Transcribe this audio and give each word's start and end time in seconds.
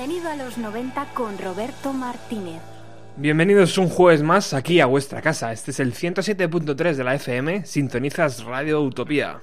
Bienvenido 0.00 0.30
a 0.30 0.36
los 0.36 0.56
90 0.56 1.08
con 1.12 1.36
Roberto 1.36 1.92
Martínez. 1.92 2.62
Bienvenidos 3.18 3.76
un 3.76 3.90
jueves 3.90 4.22
más 4.22 4.54
aquí 4.54 4.80
a 4.80 4.86
vuestra 4.86 5.20
casa. 5.20 5.52
Este 5.52 5.72
es 5.72 5.80
el 5.80 5.92
107.3 5.92 6.94
de 6.94 7.04
la 7.04 7.16
FM. 7.16 7.66
Sintonizas 7.66 8.42
Radio 8.44 8.80
Utopía. 8.80 9.42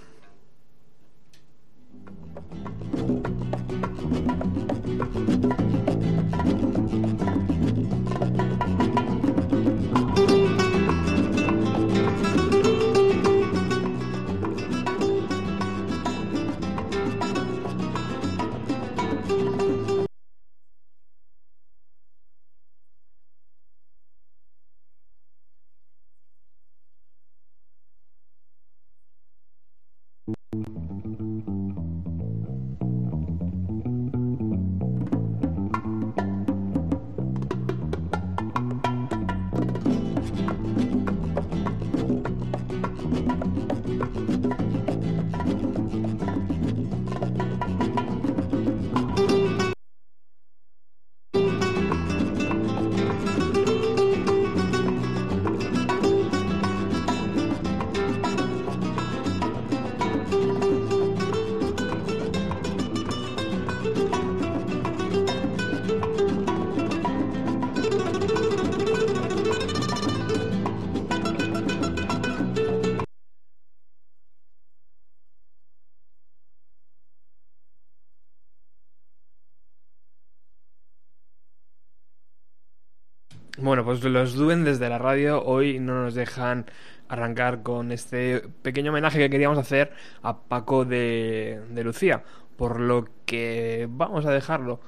Bueno, 83.67 83.83
pues 83.83 84.01
los 84.01 84.33
duendes 84.35 84.79
de 84.79 84.87
la 84.87 84.97
radio 84.97 85.43
hoy 85.43 85.77
no 85.77 86.03
nos 86.03 86.15
dejan 86.15 86.67
arrancar 87.09 87.63
con 87.63 87.91
este 87.91 88.39
pequeño 88.61 88.91
homenaje 88.91 89.19
que 89.19 89.29
queríamos 89.29 89.57
hacer 89.57 89.91
a 90.23 90.37
Paco 90.43 90.85
de, 90.85 91.59
Lucía, 91.83 92.23
por 92.55 92.79
lo 92.79 93.09
que 93.25 93.85
vamos 93.91 94.25
a 94.25 94.31
dejarlo, 94.31 94.79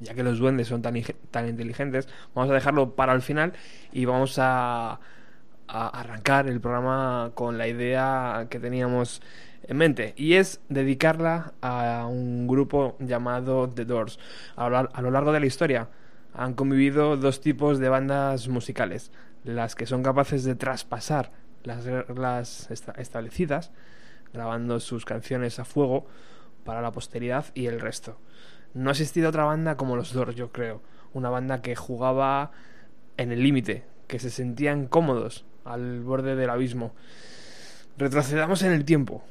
ya 0.00 0.14
que 0.14 0.22
los 0.22 0.38
duendes 0.38 0.66
son 0.66 0.80
tan, 0.80 0.94
tan 1.30 1.46
inteligentes, 1.46 2.08
vamos 2.34 2.50
a 2.50 2.54
dejarlo 2.54 2.96
para 2.96 3.12
el 3.12 3.20
final 3.20 3.52
y 3.92 4.06
vamos 4.06 4.38
a, 4.38 4.98
a 5.68 5.88
arrancar 5.88 6.48
el 6.48 6.58
programa 6.58 7.32
con 7.34 7.58
la 7.58 7.68
idea 7.68 8.46
que 8.48 8.58
teníamos 8.58 9.20
en 9.62 9.76
mente 9.76 10.14
y 10.16 10.36
es 10.36 10.62
dedicarla 10.70 11.52
a 11.60 12.06
un 12.08 12.46
grupo 12.46 12.96
llamado 12.98 13.68
The 13.68 13.84
Doors 13.84 14.18
a 14.56 14.70
lo 14.70 15.10
largo 15.10 15.32
de 15.32 15.40
la 15.40 15.46
historia 15.46 15.90
han 16.36 16.52
convivido 16.54 17.16
dos 17.16 17.40
tipos 17.40 17.78
de 17.78 17.88
bandas 17.88 18.48
musicales, 18.48 19.10
las 19.42 19.74
que 19.74 19.86
son 19.86 20.02
capaces 20.02 20.44
de 20.44 20.54
traspasar 20.54 21.32
las 21.64 21.84
reglas 21.84 22.68
establecidas, 22.70 23.72
grabando 24.34 24.78
sus 24.80 25.06
canciones 25.06 25.58
a 25.58 25.64
fuego 25.64 26.06
para 26.64 26.82
la 26.82 26.92
posteridad 26.92 27.46
y 27.54 27.66
el 27.66 27.80
resto. 27.80 28.18
No 28.74 28.90
ha 28.90 28.92
existido 28.92 29.30
otra 29.30 29.44
banda 29.44 29.78
como 29.78 29.96
los 29.96 30.12
Doors, 30.12 30.36
yo 30.36 30.52
creo, 30.52 30.82
una 31.14 31.30
banda 31.30 31.62
que 31.62 31.74
jugaba 31.74 32.50
en 33.16 33.32
el 33.32 33.42
límite, 33.42 33.84
que 34.06 34.18
se 34.18 34.28
sentían 34.28 34.86
cómodos 34.88 35.46
al 35.64 36.00
borde 36.02 36.36
del 36.36 36.50
abismo. 36.50 36.94
Retrocedamos 37.96 38.62
en 38.62 38.72
el 38.72 38.84
tiempo, 38.84 39.24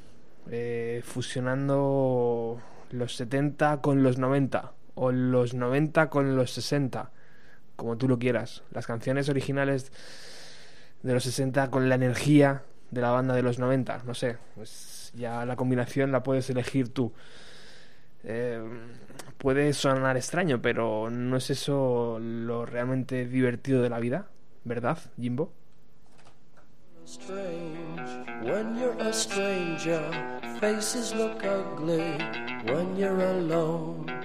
eh, 0.50 1.04
fusionando 1.06 2.60
los 2.90 3.16
70 3.16 3.82
con 3.82 4.02
los 4.02 4.18
90, 4.18 4.72
o 4.96 5.12
los 5.12 5.54
90 5.54 6.10
con 6.10 6.36
los 6.36 6.52
60, 6.52 7.12
como 7.76 7.98
tú 7.98 8.08
lo 8.08 8.18
quieras. 8.18 8.64
Las 8.72 8.88
canciones 8.88 9.30
originales 9.30 9.92
de 11.04 11.14
los 11.14 11.24
60 11.24 11.70
con 11.70 11.88
la 11.90 11.96
energía 11.96 12.64
de 12.92 13.02
la 13.02 13.12
banda 13.12 13.36
de 13.36 13.44
los 13.44 13.60
90, 13.60 14.04
no 14.06 14.14
sé, 14.14 14.38
pues 14.56 15.12
ya 15.16 15.46
la 15.46 15.56
combinación 15.56 16.12
la 16.12 16.24
puedes 16.24 16.50
elegir 16.50 16.90
tú. 16.90 17.14
Eh, 18.24 18.60
puede 19.38 19.74
sonar 19.74 20.18
extraño, 20.18 20.62
pero 20.62 21.10
no 21.10 21.38
es 21.38 21.50
eso 21.50 22.18
lo 22.20 22.66
realmente 22.66 23.28
divertido 23.28 23.82
de 23.82 23.90
la 23.90 24.00
vida, 24.00 24.28
¿verdad, 24.64 24.98
Jimbo? 25.20 25.52
when 28.42 28.76
you're 28.78 28.98
a 29.00 29.14
stranger, 29.14 30.02
faces 30.60 31.14
look 31.14 31.44
ugly 31.44 32.18
when 32.66 32.98
you're 32.98 33.22
alone. 33.22 34.25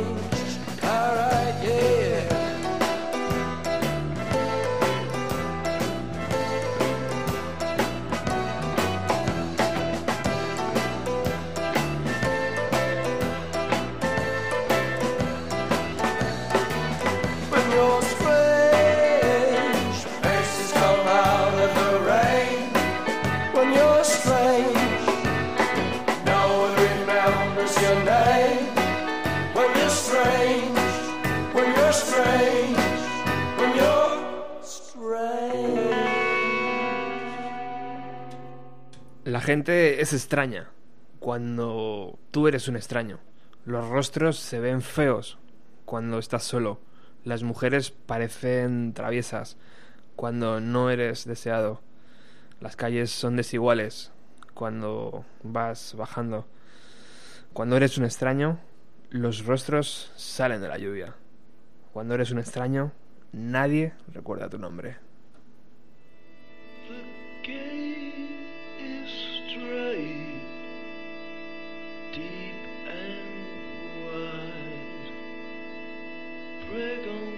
La 39.41 39.45
gente 39.45 40.01
es 40.01 40.13
extraña, 40.13 40.69
cuando 41.19 42.19
tú 42.29 42.47
eres 42.47 42.67
un 42.67 42.75
extraño. 42.75 43.17
Los 43.65 43.89
rostros 43.89 44.37
se 44.37 44.59
ven 44.59 44.83
feos 44.83 45.39
cuando 45.83 46.19
estás 46.19 46.43
solo. 46.43 46.79
Las 47.23 47.41
mujeres 47.41 47.89
parecen 47.89 48.93
traviesas 48.93 49.57
cuando 50.15 50.59
no 50.59 50.91
eres 50.91 51.25
deseado. 51.25 51.81
Las 52.59 52.75
calles 52.75 53.09
son 53.09 53.35
desiguales 53.35 54.11
cuando 54.53 55.25
vas 55.41 55.95
bajando. 55.97 56.45
Cuando 57.51 57.77
eres 57.77 57.97
un 57.97 58.05
extraño, 58.05 58.59
los 59.09 59.43
rostros 59.47 60.11
salen 60.17 60.61
de 60.61 60.67
la 60.67 60.77
lluvia. 60.77 61.15
Cuando 61.93 62.13
eres 62.13 62.29
un 62.29 62.37
extraño, 62.37 62.91
nadie 63.31 63.93
recuerda 64.13 64.49
tu 64.49 64.59
nombre. 64.59 64.97
We're 76.73 77.03
gonna 77.03 77.30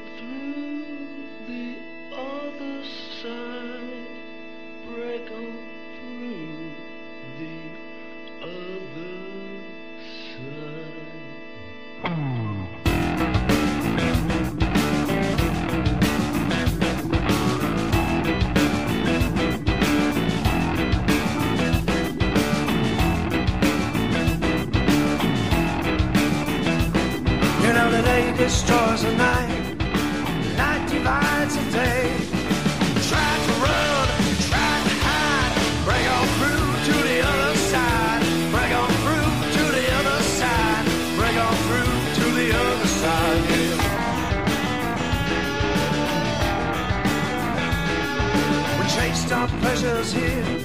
destroys 28.43 29.01
the 29.03 29.15
night, 29.15 29.77
night 30.57 30.89
divides 30.89 31.55
the 31.55 31.63
day. 31.71 32.11
Try 33.09 33.31
to 33.45 33.53
run, 33.63 34.07
try 34.49 34.73
to 34.87 34.93
hide, 35.07 35.53
break 35.85 36.05
on 36.17 36.27
through 36.37 36.67
to 36.87 36.95
the 37.07 37.17
other 37.31 37.53
side, 37.71 38.21
break 38.51 38.71
on 38.81 38.91
through 39.03 39.31
to 39.55 39.63
the 39.77 39.85
other 39.99 40.19
side, 40.39 40.85
break 41.15 41.37
on 41.47 41.55
through 41.67 41.95
to 42.19 42.25
the 42.39 42.47
other 42.61 42.87
side. 42.99 43.41
Yeah. 43.49 43.77
We 48.77 48.83
chased 48.95 49.31
our 49.31 49.47
pleasures 49.61 50.11
here, 50.11 50.62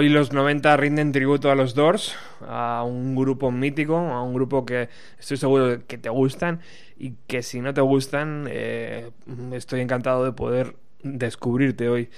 Hoy 0.00 0.08
los 0.08 0.32
90 0.32 0.78
rinden 0.78 1.12
tributo 1.12 1.50
a 1.50 1.54
los 1.54 1.74
Doors, 1.74 2.16
a 2.48 2.84
un 2.84 3.14
grupo 3.14 3.50
mítico, 3.50 3.98
a 3.98 4.22
un 4.22 4.32
grupo 4.32 4.64
que 4.64 4.88
estoy 5.18 5.36
seguro 5.36 5.86
que 5.86 5.98
te 5.98 6.08
gustan 6.08 6.60
y 6.96 7.16
que 7.26 7.42
si 7.42 7.60
no 7.60 7.74
te 7.74 7.82
gustan, 7.82 8.46
eh, 8.48 9.10
estoy 9.52 9.82
encantado 9.82 10.24
de 10.24 10.32
poder 10.32 10.74
descubrirte 11.02 11.90
hoy. 11.90 12.08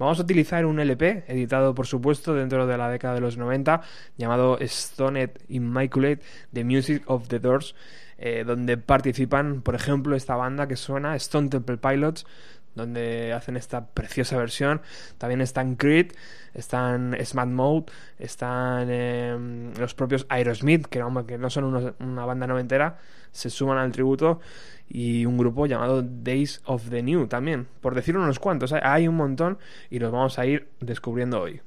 Vamos 0.00 0.18
a 0.18 0.22
utilizar 0.22 0.66
un 0.66 0.80
LP, 0.80 1.26
editado 1.28 1.76
por 1.76 1.86
supuesto 1.86 2.34
dentro 2.34 2.66
de 2.66 2.76
la 2.76 2.90
década 2.90 3.14
de 3.14 3.20
los 3.20 3.36
90, 3.36 3.82
llamado 4.16 4.58
Stoned 4.60 5.30
Immaculate, 5.46 6.20
The 6.52 6.64
Music 6.64 7.04
of 7.06 7.28
the 7.28 7.38
Doors, 7.38 7.76
eh, 8.18 8.42
donde 8.44 8.78
participan, 8.78 9.62
por 9.62 9.76
ejemplo, 9.76 10.16
esta 10.16 10.34
banda 10.34 10.66
que 10.66 10.74
suena, 10.74 11.14
Stone 11.14 11.50
Temple 11.50 11.76
Pilots, 11.76 12.26
donde 12.74 13.32
hacen 13.32 13.56
esta 13.56 13.86
preciosa 13.86 14.36
versión. 14.36 14.80
También 15.18 15.40
están 15.40 15.76
Creed, 15.76 16.12
están 16.54 17.16
Smart 17.24 17.50
Mode, 17.50 17.86
están 18.18 18.88
eh, 18.90 19.72
los 19.78 19.94
propios 19.94 20.26
Aerosmith, 20.28 20.86
que, 20.86 21.02
vamos, 21.02 21.24
que 21.24 21.38
no 21.38 21.50
son 21.50 21.64
unos- 21.64 21.94
una 22.00 22.24
banda 22.24 22.46
noventera, 22.46 22.98
se 23.32 23.50
suman 23.50 23.78
al 23.78 23.92
tributo, 23.92 24.40
y 24.88 25.26
un 25.26 25.36
grupo 25.36 25.66
llamado 25.66 26.02
Days 26.02 26.62
of 26.64 26.88
the 26.88 27.02
New 27.02 27.26
también, 27.26 27.66
por 27.80 27.94
decir 27.94 28.16
unos 28.16 28.38
cuantos. 28.38 28.72
Hay 28.72 29.06
un 29.06 29.16
montón 29.16 29.58
y 29.90 29.98
los 29.98 30.10
vamos 30.10 30.38
a 30.38 30.46
ir 30.46 30.70
descubriendo 30.80 31.40
hoy. 31.40 31.60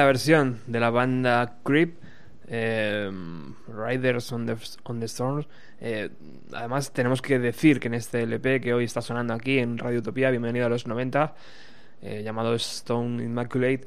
Tremenda 0.00 0.12
versión 0.12 0.60
de 0.66 0.80
la 0.80 0.88
banda 0.88 1.58
Creep, 1.62 1.98
eh, 2.48 3.10
Riders 3.68 4.32
on 4.32 4.46
the, 4.46 4.56
on 4.84 4.98
the 4.98 5.04
Storms. 5.04 5.46
Eh, 5.78 6.08
además, 6.54 6.90
tenemos 6.90 7.20
que 7.20 7.38
decir 7.38 7.80
que 7.80 7.88
en 7.88 7.94
este 7.94 8.22
LP 8.22 8.62
que 8.62 8.72
hoy 8.72 8.84
está 8.84 9.02
sonando 9.02 9.34
aquí 9.34 9.58
en 9.58 9.76
Radio 9.76 9.98
Utopía, 9.98 10.30
bienvenido 10.30 10.64
a 10.64 10.68
los 10.70 10.86
90, 10.86 11.34
eh, 12.00 12.22
llamado 12.24 12.54
Stone 12.54 13.22
Immaculate, 13.22 13.86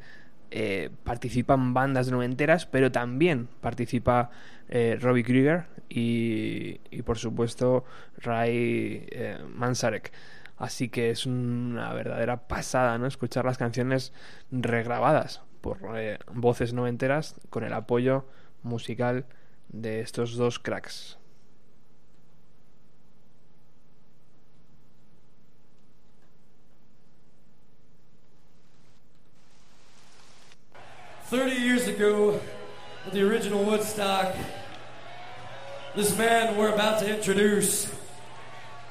participan 1.03 1.73
bandas 1.73 2.11
noventeras, 2.11 2.67
pero 2.67 2.91
también 2.91 3.47
participa 3.59 4.29
Robbie 4.69 5.23
Krieger 5.23 5.65
y, 5.89 6.79
y, 6.91 7.01
por 7.01 7.17
supuesto 7.17 7.85
Ray 8.19 9.07
Manzarek. 9.55 10.11
Así 10.57 10.89
que 10.89 11.09
es 11.09 11.25
una 11.25 11.91
verdadera 11.93 12.47
pasada, 12.47 12.99
¿no? 12.99 13.07
Escuchar 13.07 13.45
las 13.45 13.57
canciones 13.57 14.13
regrabadas 14.51 15.41
por 15.63 15.79
eh, 15.95 16.19
voces 16.33 16.73
noventeras 16.73 17.35
con 17.49 17.63
el 17.63 17.71
apoyo 17.71 18.25
musical 18.63 19.25
de 19.69 20.01
estos 20.01 20.35
dos 20.35 20.59
cracks. 20.59 21.17
Thirty 31.29 31.55
years 31.55 31.87
ago, 31.87 32.41
at 33.07 33.13
the 33.13 33.23
original 33.23 33.63
Woodstock, 33.63 34.35
this 35.95 36.15
man 36.17 36.57
we're 36.57 36.73
about 36.73 36.99
to 36.99 37.07
introduce 37.09 37.89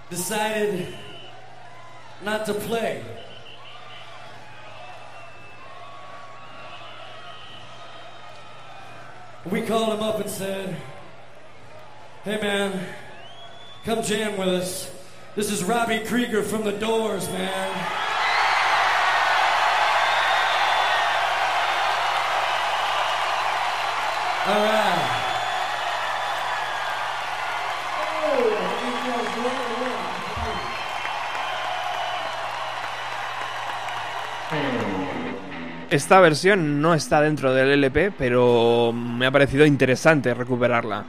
decided 0.09 0.89
not 2.25 2.47
to 2.47 2.55
play. 2.55 3.03
We 9.51 9.63
called 9.63 9.95
him 9.95 10.03
up 10.03 10.21
and 10.21 10.31
said, 10.31 10.77
Hey 12.23 12.41
man, 12.41 12.87
come 13.85 14.03
jam 14.03 14.39
with 14.39 14.49
us. 14.49 14.91
This 15.35 15.51
is 15.51 15.65
Robbie 15.65 16.01
Krieger 16.01 16.45
from 16.45 16.63
the 16.63 16.71
Doors, 16.73 17.29
man. 17.29 17.69
All 24.47 24.65
right. 24.65 24.92
Esta 35.93 36.21
versión 36.21 36.81
no 36.81 36.95
está 36.95 37.21
dentro 37.21 37.53
del 37.53 37.69
LP, 37.73 38.13
pero 38.17 38.95
me 38.95 39.27
ha 39.27 39.31
parecido 39.31 39.67
interesante 39.67 40.33
recuperarla. 40.33 41.05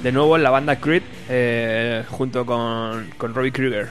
De 0.00 0.12
nuevo 0.12 0.36
en 0.36 0.44
la 0.44 0.50
banda 0.50 0.76
Creed, 0.76 1.02
eh, 1.28 2.04
junto 2.08 2.46
con, 2.46 3.10
con 3.18 3.34
Robbie 3.34 3.50
Krieger. 3.50 3.88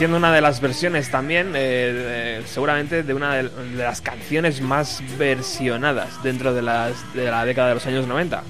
Haciendo 0.00 0.16
una 0.16 0.32
de 0.32 0.40
las 0.40 0.62
versiones 0.62 1.10
también, 1.10 1.52
eh, 1.54 2.40
seguramente 2.46 3.02
de 3.02 3.12
una 3.12 3.34
de, 3.34 3.50
las 3.76 4.00
canciones 4.00 4.62
más 4.62 5.02
versionadas 5.18 6.22
dentro 6.22 6.54
de, 6.54 6.62
las, 6.62 7.12
de 7.12 7.30
la 7.30 7.44
década 7.44 7.68
de 7.68 7.74
los 7.74 7.84
años 7.84 8.06
90. 8.06 8.42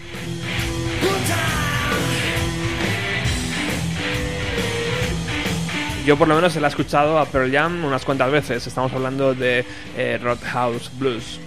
Yo 6.06 6.16
por 6.16 6.28
lo 6.28 6.36
menos 6.36 6.52
se 6.52 6.60
la 6.60 6.68
he 6.68 6.70
escuchado 6.70 7.18
a 7.18 7.26
Pearl 7.26 7.50
Jam 7.50 7.84
unas 7.84 8.04
cuantas 8.04 8.30
veces. 8.30 8.64
Estamos 8.68 8.92
hablando 8.92 9.34
de 9.34 9.64
eh, 9.96 10.20
Roadhouse 10.22 10.88
Blues. 11.00 11.40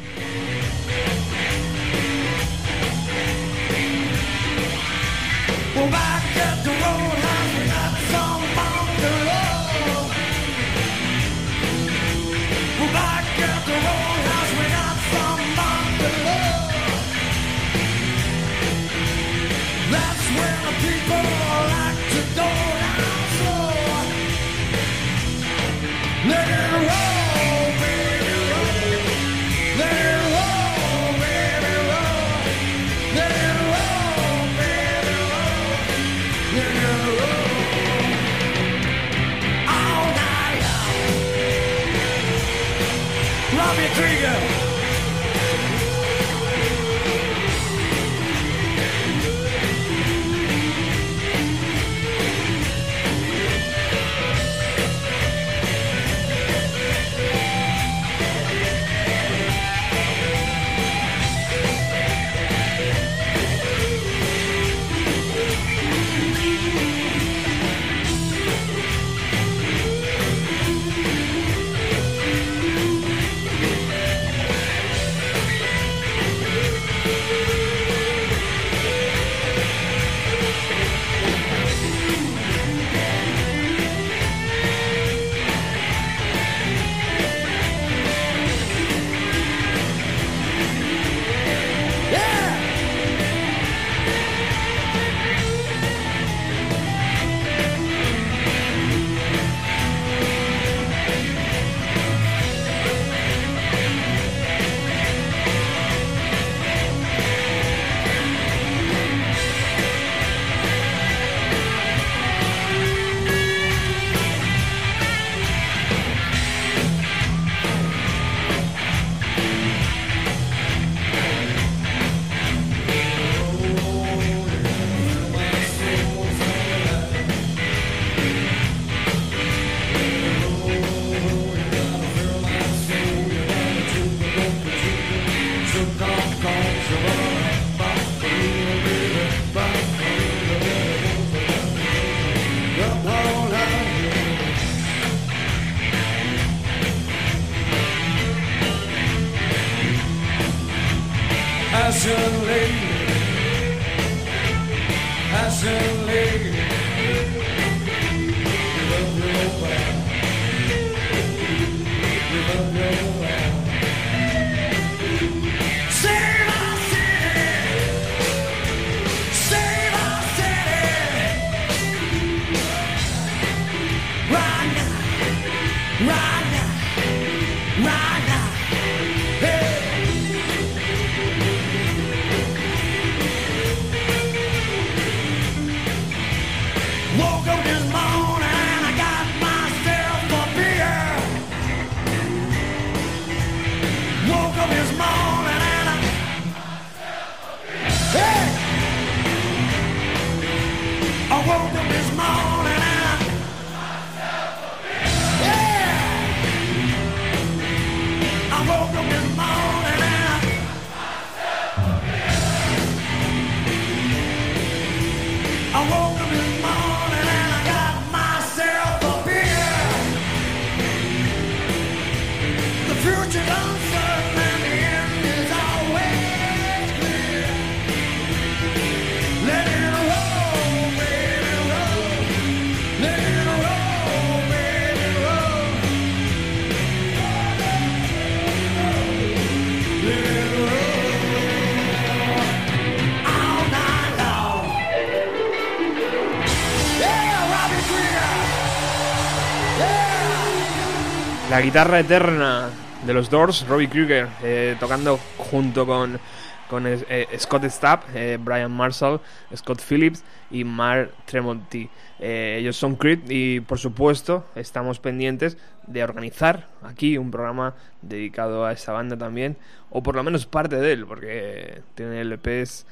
La 251.53 251.61
guitarra 251.61 251.99
eterna 251.99 252.71
de 253.05 253.13
los 253.13 253.29
Doors, 253.29 253.67
Robbie 253.67 253.87
Krieger, 253.87 254.27
eh, 254.41 254.75
tocando 254.79 255.19
junto 255.37 255.85
con, 255.85 256.19
con 256.67 256.87
eh, 256.87 257.05
eh, 257.07 257.27
Scott 257.37 257.65
Stapp, 257.65 258.05
eh, 258.15 258.39
Brian 258.41 258.71
Marshall, 258.71 259.21
Scott 259.55 259.79
Phillips 259.79 260.23
y 260.49 260.63
Mark 260.63 261.11
Tremonti. 261.25 261.87
Eh, 262.17 262.57
ellos 262.59 262.75
son 262.75 262.95
Creed 262.95 263.29
y 263.29 263.59
por 263.59 263.77
supuesto 263.77 264.47
estamos 264.55 264.97
pendientes 264.97 265.59
de 265.85 266.03
organizar 266.03 266.69
aquí 266.81 267.19
un 267.19 267.29
programa 267.29 267.75
dedicado 268.01 268.65
a 268.65 268.71
esta 268.71 268.91
banda 268.91 269.15
también, 269.15 269.55
o 269.91 270.01
por 270.01 270.15
lo 270.15 270.23
menos 270.23 270.47
parte 270.47 270.77
de 270.77 270.93
él, 270.93 271.05
porque 271.05 271.83
tiene 271.93 272.23
LPs 272.23 272.87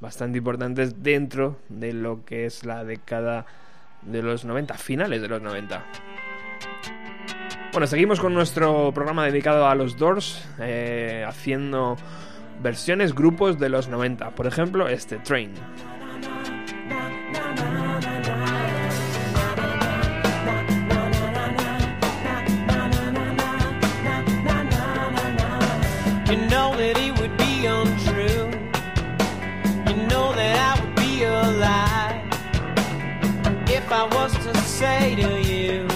bastante 0.00 0.38
importantes 0.38 1.02
dentro 1.02 1.58
de 1.68 1.92
lo 1.92 2.24
que 2.24 2.46
es 2.46 2.64
la 2.64 2.82
década 2.82 3.44
de 4.00 4.22
los 4.22 4.46
90, 4.46 4.72
finales 4.78 5.20
de 5.20 5.28
los 5.28 5.42
90. 5.42 5.84
Bueno, 7.72 7.86
seguimos 7.86 8.20
con 8.20 8.32
nuestro 8.32 8.92
programa 8.92 9.26
dedicado 9.26 9.66
a 9.68 9.74
los 9.74 9.96
Doors, 9.96 10.42
eh, 10.58 11.24
haciendo 11.26 11.96
versiones, 12.62 13.14
grupos 13.14 13.58
de 13.58 13.68
los 13.68 13.88
90. 13.88 14.30
Por 14.30 14.46
ejemplo, 14.46 14.88
este 14.88 15.18
Train. 15.18 15.52
I 33.96 34.02
was 34.14 34.30
to 34.44 34.54
say 34.58 35.14
to 35.14 35.40
you 35.40 35.95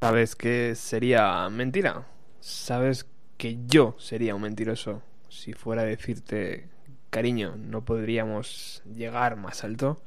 Sabes 0.00 0.34
que 0.34 0.74
sería 0.76 1.46
mentira. 1.50 2.06
Sabes 2.40 3.06
que 3.36 3.58
yo 3.66 3.96
sería 3.98 4.34
un 4.34 4.42
mentiroso 4.42 5.02
si 5.28 5.52
fuera 5.52 5.82
a 5.82 5.84
decirte, 5.84 6.68
cariño, 7.10 7.56
no 7.56 7.84
podríamos 7.84 8.82
llegar 8.94 9.36
más 9.36 9.62
alto. 9.62 10.02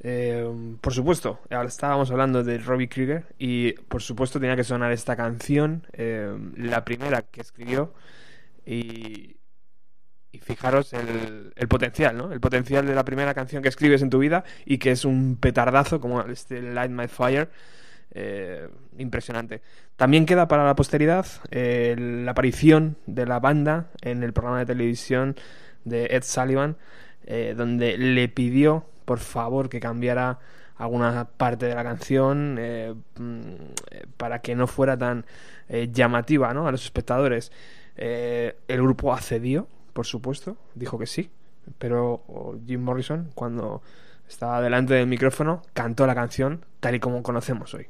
Eh, 0.00 0.48
por 0.80 0.94
supuesto, 0.94 1.40
ahora 1.50 1.68
estábamos 1.68 2.10
hablando 2.10 2.42
de 2.42 2.56
Robbie 2.58 2.88
Krieger 2.88 3.26
y 3.38 3.72
por 3.72 4.00
supuesto 4.00 4.40
tenía 4.40 4.56
que 4.56 4.64
sonar 4.64 4.92
esta 4.92 5.14
canción, 5.14 5.86
eh, 5.92 6.34
la 6.56 6.84
primera 6.86 7.22
que 7.22 7.42
escribió 7.42 7.92
y, 8.64 9.36
y 10.32 10.38
fijaros 10.38 10.94
el, 10.94 11.52
el 11.54 11.68
potencial, 11.68 12.16
¿no? 12.16 12.32
El 12.32 12.40
potencial 12.40 12.86
de 12.86 12.94
la 12.94 13.04
primera 13.04 13.34
canción 13.34 13.62
que 13.62 13.68
escribes 13.68 14.00
en 14.00 14.08
tu 14.08 14.18
vida 14.18 14.44
y 14.64 14.78
que 14.78 14.92
es 14.92 15.04
un 15.04 15.36
petardazo 15.36 16.00
como 16.00 16.22
este 16.22 16.62
Light 16.62 16.90
My 16.90 17.08
Fire. 17.08 17.50
Eh, 18.12 18.68
impresionante. 18.96 19.60
También 19.96 20.26
queda 20.26 20.48
para 20.48 20.64
la 20.64 20.74
posteridad 20.74 21.26
eh, 21.50 21.94
la 21.98 22.30
aparición 22.30 22.96
de 23.06 23.26
la 23.26 23.38
banda 23.38 23.90
en 24.00 24.22
el 24.22 24.32
programa 24.32 24.60
de 24.60 24.66
televisión 24.66 25.36
de 25.84 26.06
Ed 26.06 26.22
Sullivan, 26.22 26.76
eh, 27.26 27.54
donde 27.56 27.98
le 27.98 28.28
pidió, 28.28 28.86
por 29.04 29.18
favor, 29.18 29.68
que 29.68 29.78
cambiara 29.78 30.38
alguna 30.76 31.26
parte 31.36 31.66
de 31.66 31.74
la 31.74 31.82
canción 31.82 32.54
mm, 32.54 33.54
para 34.16 34.40
que 34.40 34.54
no 34.54 34.66
fuera 34.66 34.96
tan 34.96 35.26
llamativa 35.92 36.54
¿no? 36.54 36.66
a 36.66 36.72
los 36.72 36.84
espectadores. 36.84 37.52
El 37.96 38.54
grupo 38.82 39.12
accedió, 39.12 39.66
por 39.92 40.06
supuesto, 40.06 40.56
dijo 40.74 40.98
que 40.98 41.06
sí, 41.06 41.30
pero 41.78 42.22
oh, 42.28 42.56
Jim 42.64 42.80
Morrison, 42.80 43.30
cuando 43.34 43.82
estaba 44.28 44.60
delante 44.62 44.94
del 44.94 45.06
micrófono, 45.06 45.62
cantó 45.72 46.06
la 46.06 46.14
canción 46.14 46.64
tal 46.80 46.94
y 46.94 47.00
como 47.00 47.22
conocemos 47.22 47.74
hoy. 47.74 47.88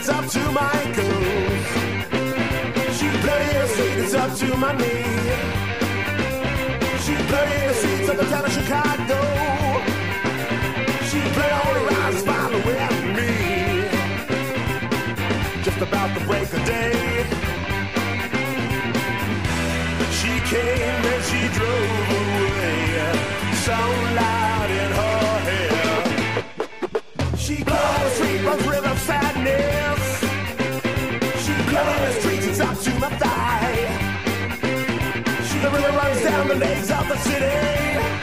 It's 0.00 0.08
up 0.08 0.26
to 0.26 0.38
my 0.52 0.70
ankles. 0.82 1.66
She's 2.96 3.16
bloody 3.22 3.52
the 3.52 3.66
street, 3.68 3.98
it's 3.98 4.14
up 4.14 4.34
to 4.34 4.56
my 4.56 4.72
knee. 4.78 5.04
She's 7.04 7.22
bloody 7.28 7.66
the 7.66 7.74
streets 7.74 8.08
of 8.08 8.16
the 8.16 8.24
town 8.24 8.44
of 8.46 8.52
Chicago. 8.52 9.29
Runs 36.50 36.58
down 36.58 36.58
the 36.58 36.66
legs 36.66 36.90
of 36.90 37.08
the 37.08 37.16
city. 37.18 38.19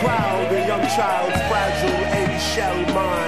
Crowd 0.00 0.52
a 0.52 0.66
young 0.66 0.86
child's 0.96 1.40
fragile 1.48 2.04
eggshell 2.20 2.94
mind. 2.94 3.19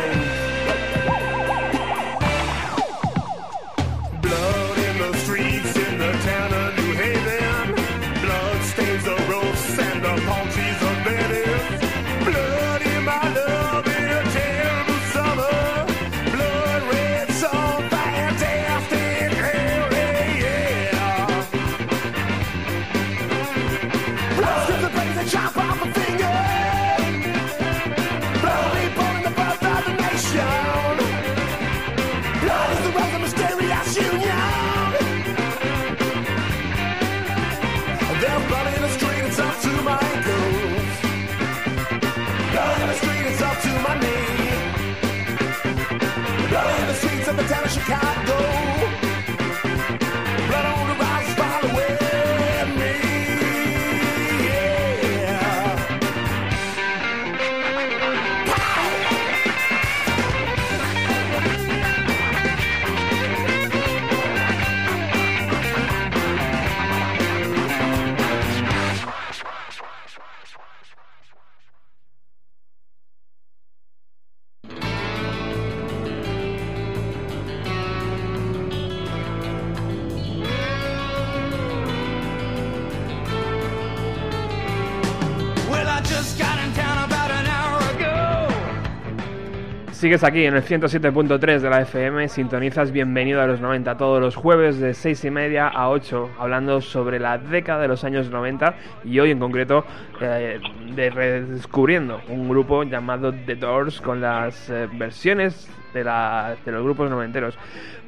Sigues 90.03 90.25
aquí 90.25 90.45
en 90.47 90.57
el 90.57 90.65
107.3 90.65 91.61
de 91.61 91.71
la 91.71 91.83
FM, 91.83 92.27
sintonizas 92.29 92.91
Bienvenido 92.91 93.41
a 93.41 93.47
los 93.47 93.61
90 93.61 93.97
todos 93.97 94.21
los 94.21 94.35
jueves 94.35 94.81
de 94.81 94.95
6 94.95 95.27
y 95.27 95.31
media 95.31 95.69
a 95.69 95.91
8, 95.91 96.31
hablando 96.41 96.81
sobre 96.81 97.21
la 97.21 97.39
década 97.39 97.83
de 97.83 97.87
los 97.87 98.03
años 98.03 98.29
90 98.29 98.75
y 99.05 99.21
hoy 99.21 99.31
en 99.31 99.39
concreto 99.39 99.85
eh, 100.21 100.59
de 100.97 101.09
redescubriendo 101.09 102.21
un 102.31 102.49
grupo 102.49 102.83
llamado 102.83 103.33
The 103.33 103.55
Doors 103.55 104.01
con 104.01 104.21
las 104.21 104.69
eh, 104.71 104.89
versiones 104.93 105.71
de, 105.95 106.03
la- 106.03 106.57
de 106.65 106.73
los 106.73 106.83
grupos 106.83 107.09
noventeros. 107.09 107.57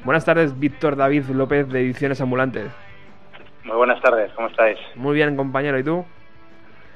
Buenas 0.03 0.25
tardes, 0.25 0.59
Víctor 0.59 0.97
David 0.97 1.29
López 1.29 1.69
de 1.69 1.79
Ediciones 1.79 2.19
Ambulantes. 2.19 2.69
Muy 3.63 3.77
buenas 3.77 4.01
tardes, 4.01 4.33
¿cómo 4.33 4.49
estáis? 4.49 4.77
Muy 4.95 5.15
bien, 5.15 5.37
compañero, 5.37 5.79
¿y 5.79 5.83
tú? 5.85 6.03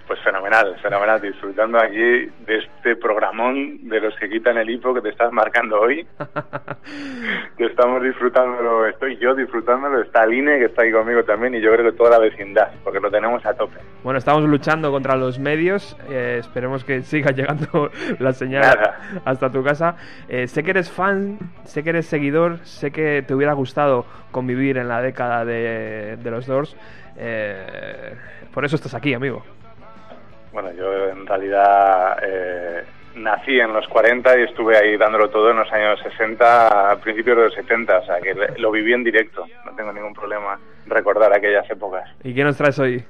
Pues 0.10 0.22
fenomenal, 0.24 0.76
fenomenal, 0.82 1.22
disfrutando 1.22 1.78
aquí 1.80 1.96
de 2.00 2.58
este 2.58 2.96
programón 2.96 3.88
de 3.88 4.02
los 4.02 4.16
que 4.16 4.28
quitan 4.28 4.58
el 4.58 4.68
hipo 4.68 4.92
que 4.92 5.02
te 5.02 5.10
estás 5.10 5.32
marcando 5.32 5.80
hoy. 5.80 6.04
que 7.58 7.66
estamos 7.66 8.02
disfrutándolo, 8.02 8.88
estoy 8.88 9.18
yo 9.20 9.36
disfrutándolo, 9.36 10.02
está 10.02 10.24
Aline 10.24 10.58
que 10.58 10.66
está 10.66 10.82
ahí 10.82 10.92
conmigo 10.92 11.24
también 11.26 11.54
y 11.54 11.62
yo 11.62 11.72
creo 11.74 11.92
que 11.92 11.96
toda 11.96 12.10
la 12.10 12.18
vecindad, 12.18 12.72
porque 12.84 13.00
lo 13.00 13.12
tenemos 13.12 13.46
a 13.46 13.54
tope. 13.54 13.78
Bueno, 14.04 14.18
estamos 14.18 14.42
luchando 14.46 14.92
contra 14.92 15.16
los 15.16 15.38
medios. 15.38 15.96
eh, 16.10 16.38
esperemos 16.40 16.84
que 16.84 17.04
siga 17.04 17.30
llegando 17.30 17.92
la 18.20 18.34
señal 18.34 18.62
Nada. 18.64 19.22
hasta 19.26 19.52
tu 19.52 19.64
casa. 19.64 19.96
Eh, 20.28 20.48
sé 20.48 20.64
que 20.64 20.72
eres 20.72 20.90
fan, 20.92 21.38
sé 21.66 21.84
que 21.84 21.92
eres 21.92 22.08
seguidor, 22.08 22.58
sé 22.66 22.90
que 22.90 23.22
te 23.22 23.36
hubiera 23.36 23.54
gustado 23.54 24.08
convivir 24.32 24.80
en 24.80 24.88
la 24.88 25.04
década 25.04 25.46
de, 25.46 26.18
de 26.18 26.32
los 26.32 26.48
Doors. 26.48 26.76
eh, 27.16 28.16
por 28.52 28.66
eso 28.66 28.76
estás 28.76 28.96
aquí, 28.96 29.14
amigo. 29.14 29.44
Bueno, 30.52 30.72
yo 30.74 31.10
en 31.10 31.26
realidad 31.28 32.18
eh, 32.24 32.84
nací 33.16 33.60
en 33.60 33.72
los 33.74 33.88
40 33.88 34.40
y 34.40 34.44
estuve 34.44 34.78
ahí 34.78 34.98
dándolo 34.98 35.30
todo 35.30 35.52
en 35.52 35.58
los 35.58 35.72
años 35.72 36.00
60, 36.02 36.92
a 36.92 36.96
principios 37.00 37.38
de 37.38 37.44
los 37.46 37.54
70, 37.54 37.98
o 38.00 38.06
sea 38.06 38.20
que 38.20 38.36
lo 38.58 38.72
viví 38.72 38.94
en 38.94 39.04
directo, 39.04 39.46
no 39.66 39.72
tengo 39.76 39.94
ningún 39.94 40.14
problema 40.14 40.60
recordar 40.88 41.32
aquellas 41.34 41.70
épocas. 41.70 42.10
¿Y 42.24 42.34
qué 42.34 42.44
nos 42.44 42.58
traes 42.58 42.80
hoy? 42.80 43.04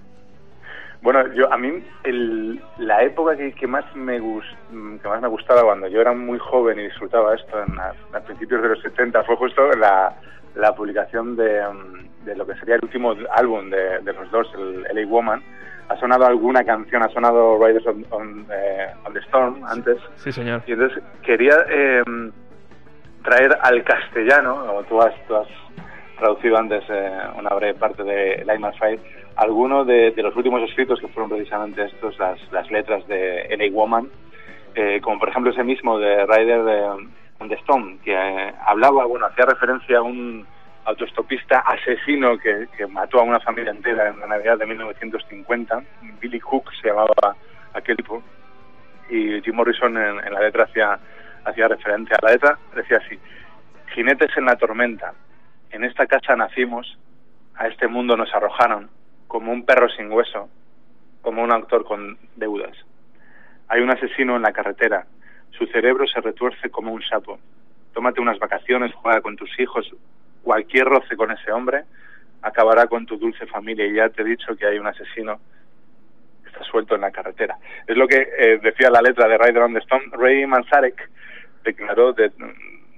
Bueno, 1.02 1.32
yo 1.34 1.52
a 1.52 1.58
mí 1.58 1.82
el- 2.04 2.62
la 2.78 3.04
época 3.04 3.38
que, 3.38 3.54
que 3.54 3.68
más 3.68 3.86
me 3.96 4.20
gus- 4.20 4.58
que 5.02 5.08
más 5.08 5.22
me 5.22 5.30
gustaba 5.30 5.64
cuando 5.64 5.88
yo 5.88 6.02
era 6.02 6.12
muy 6.12 6.38
joven 6.40 6.78
y 6.78 6.84
disfrutaba 6.84 7.36
esto 7.36 7.58
en 7.64 7.80
a 7.80 8.20
principios 8.20 8.62
de 8.62 8.68
los 8.70 8.82
70 8.82 9.24
fue 9.24 9.38
justo 9.38 9.66
la, 9.78 10.14
la 10.56 10.76
publicación 10.76 11.38
de, 11.38 11.62
mm, 11.66 12.26
de 12.26 12.36
lo 12.36 12.46
que 12.46 12.56
sería 12.56 12.76
el 12.76 12.82
último 12.84 13.16
álbum 13.34 13.70
de, 13.70 14.00
de 14.00 14.12
los 14.12 14.30
dos, 14.30 14.52
el 14.56 14.86
LA 14.94 15.08
Woman. 15.08 15.42
Ha 15.90 15.98
sonado 15.98 16.26
alguna 16.26 16.64
canción, 16.64 17.04
ha 17.04 17.10
sonado 17.10 17.58
Riders 17.64 17.86
on, 17.88 18.06
on, 18.12 18.46
eh, 18.52 18.88
on 19.06 19.14
the 19.14 19.20
Storm 19.22 19.64
antes. 19.66 19.98
Sí, 20.16 20.32
señor. 20.32 20.62
Y 20.68 20.74
entonces 20.74 21.04
quería 21.24 21.56
eh, 21.70 22.04
traer 23.24 23.58
al 23.62 23.84
castellano, 23.84 24.74
o 24.74 24.84
tú 24.84 25.02
has, 25.02 25.14
tú 25.28 25.36
has 25.36 25.48
traducido 26.20 26.58
antes 26.58 26.84
eh, 26.90 27.20
una 27.38 27.50
breve 27.56 27.80
parte 27.80 28.04
de 28.04 28.44
Light 28.46 28.62
My 28.62 28.72
Fire, 28.78 29.00
alguno 29.36 29.86
de, 29.86 30.12
de 30.12 30.24
los 30.24 30.36
últimos 30.36 30.62
escritos 30.70 31.00
que 31.00 31.08
fueron 31.08 31.30
precisamente 31.30 31.86
estos, 31.86 32.18
las, 32.20 32.40
las 32.52 32.70
letras 32.70 33.08
de 33.08 33.48
LA 33.58 33.74
Woman, 33.74 34.10
eh, 34.76 35.00
como 35.02 35.20
por 35.20 35.30
ejemplo 35.30 35.52
ese 35.52 35.64
mismo 35.64 35.98
de 35.98 36.26
Rider 36.26 36.64
de, 36.64 36.84
on 37.40 37.50
the 37.50 37.56
Stone, 37.56 38.00
que 38.04 38.14
eh, 38.14 38.54
hablaba, 38.66 39.06
bueno, 39.06 39.26
hacía 39.28 39.46
referencia 39.46 40.00
a 40.00 40.02
un 40.02 40.46
autostopista 40.90 41.60
asesino 41.60 42.38
que, 42.38 42.68
mató 42.88 43.20
a 43.20 43.24
una 43.24 43.40
familia 43.40 43.72
entera 43.72 44.10
en 44.10 44.20
la 44.20 44.28
Navidad 44.28 44.58
de 44.58 44.66
1950, 44.66 45.84
Billy 46.20 46.40
Cook 46.40 46.72
se 46.82 46.88
llamaba 46.88 47.36
aquel 47.74 47.98
tipo, 47.98 48.24
y 49.10 49.42
Jim 49.42 49.56
Morrison 49.56 49.96
en, 49.98 50.26
en 50.26 50.34
la 50.34 50.42
letra 50.42 50.64
hacía, 50.66 51.00
hacía 51.46 51.68
referencia 51.68 52.18
a 52.18 52.26
la 52.26 52.32
letra, 52.34 52.60
decía 52.76 52.98
así, 52.98 53.20
jinetes 53.94 54.36
en 54.38 54.46
la 54.46 54.56
tormenta, 54.56 55.14
en 55.72 55.84
esta 55.84 56.08
casa 56.08 56.36
nacimos, 56.36 56.98
a 57.56 57.68
este 57.68 57.88
mundo 57.88 58.18
nos 58.18 58.34
arrojaron, 58.34 58.90
como 59.28 59.52
un 59.52 59.66
perro 59.66 59.90
sin 59.90 60.12
hueso, 60.12 60.50
como 61.22 61.44
un 61.44 61.52
actor 61.52 61.86
con 61.86 62.18
deudas. 62.36 62.76
Hay 63.68 63.82
un 63.82 63.92
asesino 63.92 64.36
en 64.36 64.42
la 64.42 64.54
carretera, 64.54 65.06
su 65.52 65.68
cerebro 65.68 66.08
se 66.08 66.22
retuerce 66.22 66.70
como 66.70 66.92
un 66.92 67.04
sapo. 67.04 67.40
Tómate 67.94 68.22
unas 68.22 68.40
vacaciones, 68.40 68.94
juega 68.96 69.22
con 69.22 69.36
tus 69.36 69.60
hijos, 69.60 69.92
cualquier 70.44 70.86
roce 70.86 71.16
con 71.16 71.32
ese 71.32 71.52
hombre 71.52 71.84
acabará 72.42 72.88
con 72.88 73.06
tu 73.06 73.18
dulce 73.18 73.46
familia 73.48 73.86
y 73.86 73.94
ya 73.96 74.10
te 74.10 74.22
he 74.22 74.26
dicho 74.26 74.56
que 74.56 74.66
hay 74.66 74.80
un 74.80 74.88
asesino 74.88 75.40
que 76.44 76.50
está 76.50 76.64
suelto 76.64 76.96
en 76.96 77.02
la 77.02 77.12
carretera. 77.12 77.58
Es 77.88 77.98
lo 77.98 78.08
que 78.08 78.18
eh, 78.38 78.60
decía 78.62 78.90
la 78.90 79.02
letra 79.02 79.28
de 79.28 79.38
Rider 79.38 79.64
on 79.64 79.74
the 79.74 79.80
Stone. 79.80 80.06
Ray 80.14 80.46
Manzarek 80.46 81.10
declaró 81.64 82.14
de- 82.14 82.32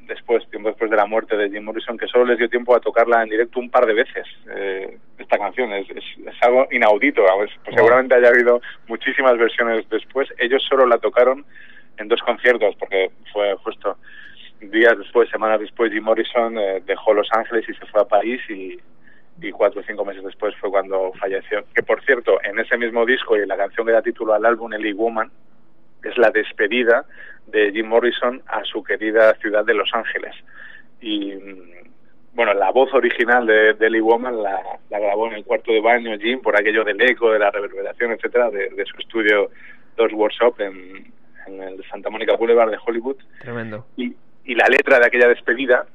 después, 0.07 0.47
tiempo 0.49 0.69
después 0.69 0.91
de 0.91 0.97
la 0.97 1.05
muerte 1.05 1.35
de 1.37 1.49
Jim 1.49 1.63
Morrison, 1.63 1.97
que 1.97 2.05
solo 2.07 2.25
les 2.25 2.37
dio 2.37 2.49
tiempo 2.49 2.75
a 2.75 2.79
tocarla 2.81 3.23
en 3.23 3.29
directo 3.29 3.59
un 3.59 3.69
par 3.69 3.85
de 3.85 3.93
veces. 3.93 4.25
eh, 4.53 4.97
esta 5.17 5.37
canción 5.37 5.71
es, 5.71 5.89
es, 5.89 6.03
es 6.27 6.35
algo 6.43 6.67
inaudito. 6.71 7.23
pues 7.37 7.49
seguramente 7.75 8.15
haya 8.15 8.27
habido 8.29 8.61
muchísimas 8.87 9.37
versiones 9.37 9.87
después. 9.89 10.27
Ellos 10.37 10.61
solo 10.67 10.85
la 10.85 10.97
tocaron 10.97 11.45
en 11.97 12.07
dos 12.09 12.21
conciertos, 12.21 12.75
porque 12.75 13.09
fue 13.31 13.55
justo 13.63 13.97
días 14.61 14.97
después, 14.97 15.29
semanas 15.29 15.59
después, 15.59 15.91
Jim 15.91 16.03
Morrison 16.03 16.57
eh, 16.57 16.81
dejó 16.85 17.13
Los 17.13 17.27
Ángeles 17.31 17.67
y 17.67 17.73
se 17.73 17.85
fue 17.87 18.01
a 18.01 18.05
París 18.05 18.41
y, 18.49 18.79
y 19.41 19.51
cuatro 19.51 19.81
o 19.81 19.83
cinco 19.83 20.05
meses 20.05 20.23
después 20.23 20.55
fue 20.57 20.69
cuando 20.69 21.11
falleció. 21.19 21.63
Que 21.73 21.83
por 21.83 22.03
cierto, 22.03 22.39
en 22.43 22.59
ese 22.59 22.77
mismo 22.77 23.05
disco 23.05 23.35
y 23.37 23.41
en 23.41 23.47
la 23.47 23.57
canción 23.57 23.85
que 23.85 23.93
da 23.93 24.01
título 24.01 24.33
al 24.33 24.45
álbum, 24.45 24.73
Ellie 24.73 24.93
Woman, 24.93 25.31
es 26.03 26.17
la 26.17 26.31
despedida 26.31 27.05
de 27.47 27.71
Jim 27.71 27.87
Morrison 27.87 28.41
a 28.47 28.63
su 28.63 28.83
querida 28.83 29.33
ciudad 29.35 29.65
de 29.65 29.73
Los 29.73 29.89
Ángeles. 29.93 30.35
Y 31.01 31.33
mm, 31.33 31.91
bueno, 32.33 32.53
la 32.53 32.71
voz 32.71 32.93
original 32.93 33.45
de, 33.45 33.73
de 33.73 33.87
Ellie 33.87 34.01
Woman 34.01 34.41
la, 34.41 34.61
la 34.89 34.99
grabó 34.99 35.27
en 35.27 35.33
el 35.33 35.43
cuarto 35.43 35.71
de 35.71 35.81
baño 35.81 36.17
Jim 36.19 36.41
por 36.41 36.55
aquello 36.55 36.83
del 36.83 37.01
eco, 37.01 37.31
de 37.31 37.39
la 37.39 37.51
reverberación, 37.51 38.11
etcétera, 38.11 38.49
de, 38.49 38.69
de 38.69 38.85
su 38.85 38.97
estudio 38.97 39.49
Dos 39.97 40.13
Workshop 40.13 40.61
en, 40.61 41.11
en 41.47 41.61
el 41.61 41.83
Santa 41.89 42.09
Mónica 42.09 42.35
Boulevard 42.35 42.71
de 42.71 42.77
Hollywood 42.85 43.17
Tremendo. 43.41 43.85
y, 43.97 44.15
y 44.45 44.55
la 44.55 44.67
letra 44.67 44.99
de 44.99 45.05
aquella 45.05 45.27
despedida 45.27 45.85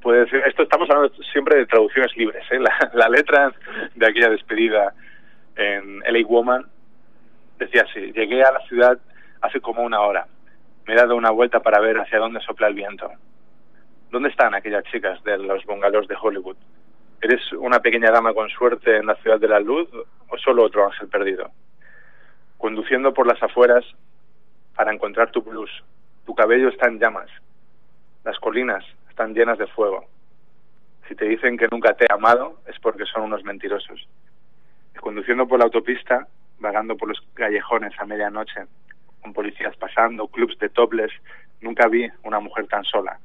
puede 0.00 0.28
ser 0.28 0.46
esto 0.46 0.62
estamos 0.62 0.88
hablando 0.90 1.14
siempre 1.32 1.56
de 1.56 1.66
traducciones 1.66 2.16
libres 2.16 2.44
¿eh? 2.50 2.58
la, 2.60 2.90
la 2.92 3.08
letra 3.08 3.52
de 3.94 4.06
aquella 4.06 4.28
despedida 4.30 4.94
en 5.56 6.00
LA 6.00 6.26
Woman 6.26 6.66
decía 7.58 7.86
así 7.88 8.12
llegué 8.12 8.42
a 8.42 8.52
la 8.52 8.60
ciudad 8.66 8.98
hace 9.40 9.60
como 9.60 9.82
una 9.82 10.00
hora 10.00 10.26
me 10.86 10.92
he 10.92 10.96
dado 10.96 11.16
una 11.16 11.30
vuelta 11.30 11.60
para 11.60 11.80
ver 11.80 11.98
hacia 11.98 12.18
dónde 12.18 12.40
sopla 12.40 12.68
el 12.68 12.74
viento 12.74 13.10
¿dónde 14.10 14.28
están 14.28 14.54
aquellas 14.54 14.84
chicas 14.84 15.22
de 15.24 15.38
los 15.38 15.64
bungalows 15.64 16.06
de 16.06 16.16
Hollywood? 16.20 16.56
¿eres 17.20 17.52
una 17.54 17.80
pequeña 17.80 18.10
dama 18.10 18.34
con 18.34 18.48
suerte 18.50 18.98
en 18.98 19.06
la 19.06 19.16
ciudad 19.16 19.40
de 19.40 19.48
la 19.48 19.60
luz 19.60 19.88
o 20.28 20.38
solo 20.38 20.64
otro 20.64 20.84
ángel 20.84 21.08
perdido? 21.08 21.50
conduciendo 22.58 23.12
por 23.12 23.26
las 23.26 23.42
afueras 23.42 23.84
para 24.76 24.92
encontrar 24.92 25.30
tu 25.30 25.42
blues 25.42 25.70
tu 26.26 26.34
cabello 26.34 26.68
está 26.68 26.88
en 26.88 26.98
llamas 26.98 27.30
las 28.24 28.38
colinas 28.38 28.84
están 29.08 29.34
llenas 29.34 29.58
de 29.58 29.66
fuego. 29.66 30.06
Si 31.08 31.14
te 31.14 31.26
dicen 31.26 31.56
que 31.56 31.68
nunca 31.70 31.94
te 31.94 32.06
he 32.06 32.12
amado 32.12 32.60
es 32.66 32.78
porque 32.80 33.04
son 33.04 33.24
unos 33.24 33.44
mentirosos. 33.44 34.08
Y 34.94 34.98
conduciendo 34.98 35.46
por 35.46 35.58
la 35.58 35.66
autopista, 35.66 36.26
vagando 36.58 36.96
por 36.96 37.08
los 37.08 37.20
callejones 37.34 37.92
a 37.98 38.06
medianoche, 38.06 38.62
con 39.20 39.32
policías 39.32 39.76
pasando, 39.76 40.28
clubs 40.28 40.58
de 40.58 40.68
topless, 40.68 41.12
nunca 41.60 41.88
vi 41.88 42.08
una 42.22 42.40
mujer 42.40 42.66
tan 42.66 42.84
sola. 42.84 43.18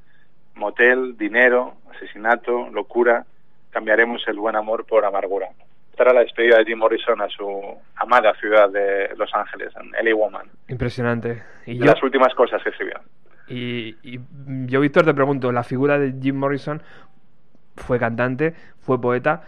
Motel, 0.56 1.18
dinero, 1.18 1.76
asesinato, 1.92 2.70
locura, 2.70 3.26
cambiaremos 3.70 4.28
el 4.28 4.38
buen 4.38 4.56
amor 4.56 4.86
por 4.86 5.06
amargura. 5.06 5.50
Esta 5.92 6.04
era 6.04 6.14
la 6.14 6.22
despedida 6.22 6.58
de 6.58 6.66
Jim 6.66 6.80
Morrison 6.80 7.22
a 7.22 7.28
su 7.30 7.78
amada 7.96 8.34
ciudad 8.36 8.70
de 8.70 9.14
Los 9.18 9.34
Ángeles, 9.34 9.74
en 9.76 9.92
LA 10.06 10.16
Woman. 10.16 10.48
Impresionante. 10.68 11.44
Y 11.66 11.78
yo, 11.78 11.86
las 11.86 12.02
últimas 12.02 12.34
cosas 12.34 12.62
que 12.64 12.70
escribió. 12.70 13.00
Y, 13.50 13.98
y 14.04 14.20
yo, 14.68 14.80
Víctor, 14.82 15.06
te 15.06 15.14
pregunto, 15.14 15.52
la 15.52 15.64
figura 15.64 15.98
de 15.98 16.14
Jim 16.22 16.36
Morrison 16.36 16.82
fue 17.76 18.00
cantante, 18.00 18.54
fue 18.80 19.02
poeta, 19.02 19.44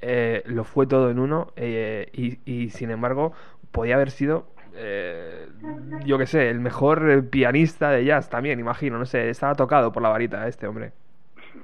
eh, 0.00 0.42
lo 0.46 0.64
fue 0.64 0.86
todo 0.86 1.10
en 1.10 1.18
uno, 1.18 1.52
eh, 1.56 2.10
y, 2.44 2.70
sin 2.70 2.90
embargo 2.90 3.32
podía 3.72 3.94
haber 3.94 4.10
sido, 4.10 4.46
eh, 4.74 5.48
yo 6.04 6.18
qué 6.18 6.26
sé, 6.26 6.50
el 6.50 6.60
mejor 6.60 7.10
eh, 7.10 7.22
pianista 7.22 7.90
de 7.90 8.04
jazz 8.04 8.28
también, 8.28 8.58
imagino, 8.58 8.98
no 8.98 9.06
sé, 9.06 9.28
estaba 9.28 9.54
tocado 9.54 9.92
por 9.92 10.02
la 10.02 10.08
varita 10.10 10.46
este 10.48 10.66
hombre. 10.66 10.92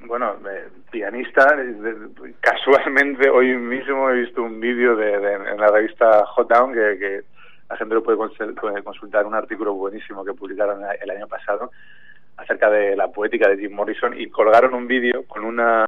bueno, 0.07 0.35
eh, 0.51 0.69
pianista, 0.91 1.57
eh, 1.59 2.33
casualmente 2.41 3.29
hoy 3.31 3.57
mismo 3.57 4.11
he 4.11 4.21
visto 4.21 4.43
un 4.43 4.61
vídeo 4.61 4.97
de, 4.97 5.13
en 5.13 5.59
la 5.59 5.69
revista 5.69 6.25
Hot 6.27 6.49
Down 6.49 6.73
que 6.73 7.23
la 7.73 7.79
gente 7.79 7.95
lo 7.95 8.03
puede 8.03 8.19
consul- 8.19 8.55
puede 8.55 8.83
consultar, 8.83 9.25
un 9.25 9.35
artículo 9.35 9.73
buenísimo 9.73 10.23
que 10.27 10.35
publicaron 10.35 10.83
el 11.01 11.11
año 11.11 11.27
pasado 11.27 11.71
acerca 12.37 12.69
de 12.69 12.95
la 12.95 13.09
poética 13.09 13.49
de 13.49 13.57
Jim 13.57 13.73
Morrison 13.73 14.13
y 14.19 14.29
colgaron 14.29 14.75
un 14.75 14.87
vídeo 14.87 15.25
con 15.27 15.43
una 15.43 15.87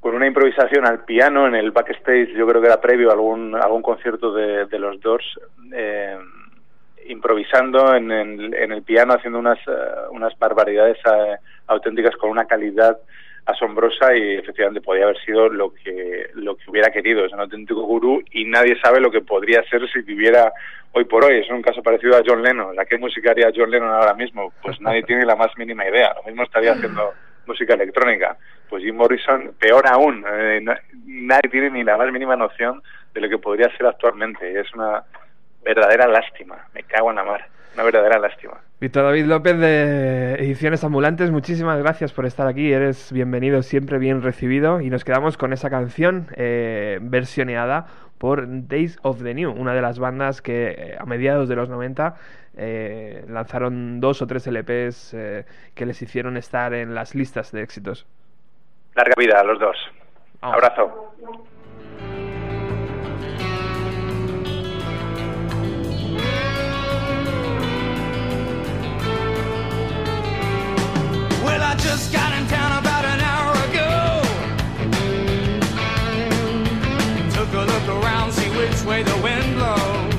con 0.00 0.16
una 0.16 0.26
improvisación 0.26 0.84
al 0.84 1.04
piano 1.04 1.46
en 1.46 1.54
el 1.54 1.70
backstage, 1.70 2.34
yo 2.36 2.46
creo 2.46 2.60
que 2.60 2.66
era 2.66 2.80
previo 2.80 3.08
a 3.08 3.12
algún, 3.14 3.54
algún 3.54 3.80
concierto 3.80 4.34
de, 4.34 4.78
los 4.78 5.00
Doors, 5.00 5.24
eh, 5.72 6.18
improvisando 7.06 7.94
en 7.94 8.10
el, 8.10 8.52
en 8.52 8.72
el 8.72 8.82
piano, 8.82 9.14
haciendo 9.14 9.38
unas, 9.38 9.58
eh, 9.60 9.72
unas 10.10 10.38
barbaridades 10.38 10.98
eh, 11.06 11.36
auténticas 11.68 12.16
con 12.16 12.28
una 12.28 12.44
calidad 12.44 12.98
asombrosa 13.46 14.16
y 14.16 14.36
efectivamente 14.36 14.80
podía 14.80 15.04
haber 15.04 15.18
sido 15.24 15.48
lo 15.48 15.74
que 15.74 16.30
lo 16.34 16.56
que 16.56 16.70
hubiera 16.70 16.90
querido, 16.90 17.24
es 17.24 17.32
un 17.32 17.40
auténtico 17.40 17.82
gurú 17.82 18.22
y 18.30 18.44
nadie 18.46 18.78
sabe 18.80 19.00
lo 19.00 19.10
que 19.10 19.20
podría 19.20 19.62
ser 19.64 19.86
si 19.90 20.00
viviera 20.00 20.52
hoy 20.92 21.04
por 21.04 21.24
hoy, 21.24 21.40
es 21.40 21.50
un 21.50 21.60
caso 21.62 21.82
parecido 21.82 22.16
a 22.16 22.22
John 22.24 22.42
Lennon, 22.42 22.78
¿a 22.78 22.84
qué 22.84 22.96
música 22.96 23.32
haría 23.32 23.50
John 23.54 23.70
Lennon 23.70 23.90
ahora 23.90 24.14
mismo? 24.14 24.52
Pues 24.62 24.80
nadie 24.80 25.02
tiene 25.06 25.24
la 25.26 25.36
más 25.36 25.50
mínima 25.58 25.86
idea, 25.88 26.14
lo 26.14 26.22
mismo 26.22 26.42
estaría 26.44 26.72
haciendo 26.72 27.12
música 27.46 27.74
electrónica, 27.74 28.36
pues 28.70 28.82
Jim 28.82 28.96
Morrison, 28.96 29.52
peor 29.58 29.86
aún, 29.88 30.24
eh, 30.26 30.60
na- 30.62 30.80
nadie 31.04 31.50
tiene 31.50 31.70
ni 31.70 31.84
la 31.84 31.96
más 31.98 32.10
mínima 32.10 32.36
noción 32.36 32.82
de 33.12 33.20
lo 33.20 33.28
que 33.28 33.38
podría 33.38 33.68
ser 33.76 33.86
actualmente, 33.86 34.58
es 34.58 34.72
una 34.74 35.02
verdadera 35.62 36.06
lástima. 36.06 36.66
Me 36.74 36.82
cago 36.84 37.10
en 37.10 37.16
la 37.16 37.24
mar. 37.24 37.46
Una 37.74 37.84
verdadera 37.84 38.18
lástima. 38.18 38.60
Víctor 38.84 39.04
David 39.04 39.24
López 39.24 39.58
de 39.58 40.34
Ediciones 40.34 40.84
Ambulantes, 40.84 41.30
muchísimas 41.30 41.78
gracias 41.78 42.12
por 42.12 42.26
estar 42.26 42.46
aquí. 42.46 42.70
Eres 42.70 43.14
bienvenido, 43.14 43.62
siempre 43.62 43.96
bien 43.96 44.20
recibido. 44.20 44.82
Y 44.82 44.90
nos 44.90 45.04
quedamos 45.06 45.38
con 45.38 45.54
esa 45.54 45.70
canción 45.70 46.26
eh, 46.36 46.98
versioneada 47.00 47.86
por 48.18 48.44
Days 48.46 48.98
of 49.00 49.22
the 49.22 49.32
New, 49.32 49.50
una 49.52 49.72
de 49.72 49.80
las 49.80 49.98
bandas 49.98 50.42
que 50.42 50.74
eh, 50.76 50.96
a 51.00 51.06
mediados 51.06 51.48
de 51.48 51.56
los 51.56 51.70
90 51.70 52.14
eh, 52.58 53.24
lanzaron 53.26 54.00
dos 54.00 54.20
o 54.20 54.26
tres 54.26 54.46
LPs 54.46 55.14
eh, 55.14 55.46
que 55.74 55.86
les 55.86 56.02
hicieron 56.02 56.36
estar 56.36 56.74
en 56.74 56.94
las 56.94 57.14
listas 57.14 57.52
de 57.52 57.62
éxitos. 57.62 58.06
Larga 58.94 59.14
vida 59.16 59.40
a 59.40 59.44
los 59.44 59.58
dos. 59.58 59.78
Vamos. 60.42 60.56
Abrazo. 60.56 61.14
I 71.74 71.76
just 71.78 72.12
got 72.12 72.32
in 72.38 72.46
town 72.46 72.70
about 72.78 73.04
an 73.04 73.20
hour 73.30 73.50
ago. 73.66 74.22
Took 77.34 77.52
a 77.52 77.64
look 77.72 77.86
around, 77.98 78.30
see 78.32 78.48
which 78.50 78.80
way 78.84 79.02
the 79.02 79.16
wind 79.26 79.56
blows. 79.56 80.14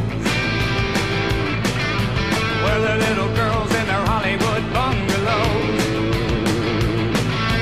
Well, 2.61 2.81
the 2.87 2.95
little 3.07 3.31
girls 3.39 3.71
in 3.73 3.85
their 3.87 4.03
Hollywood 4.11 4.63
bungalows. 4.75 5.79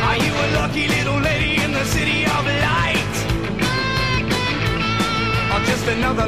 Are 0.09 0.17
you 0.25 0.33
a 0.45 0.47
lucky 0.57 0.87
little 0.87 1.19
lady 1.19 1.61
in 1.61 1.71
the 1.71 1.85
city 1.85 2.25
of 2.25 2.43
light? 2.65 3.13
Or 5.53 5.59
just 5.69 5.85
another 5.87 6.25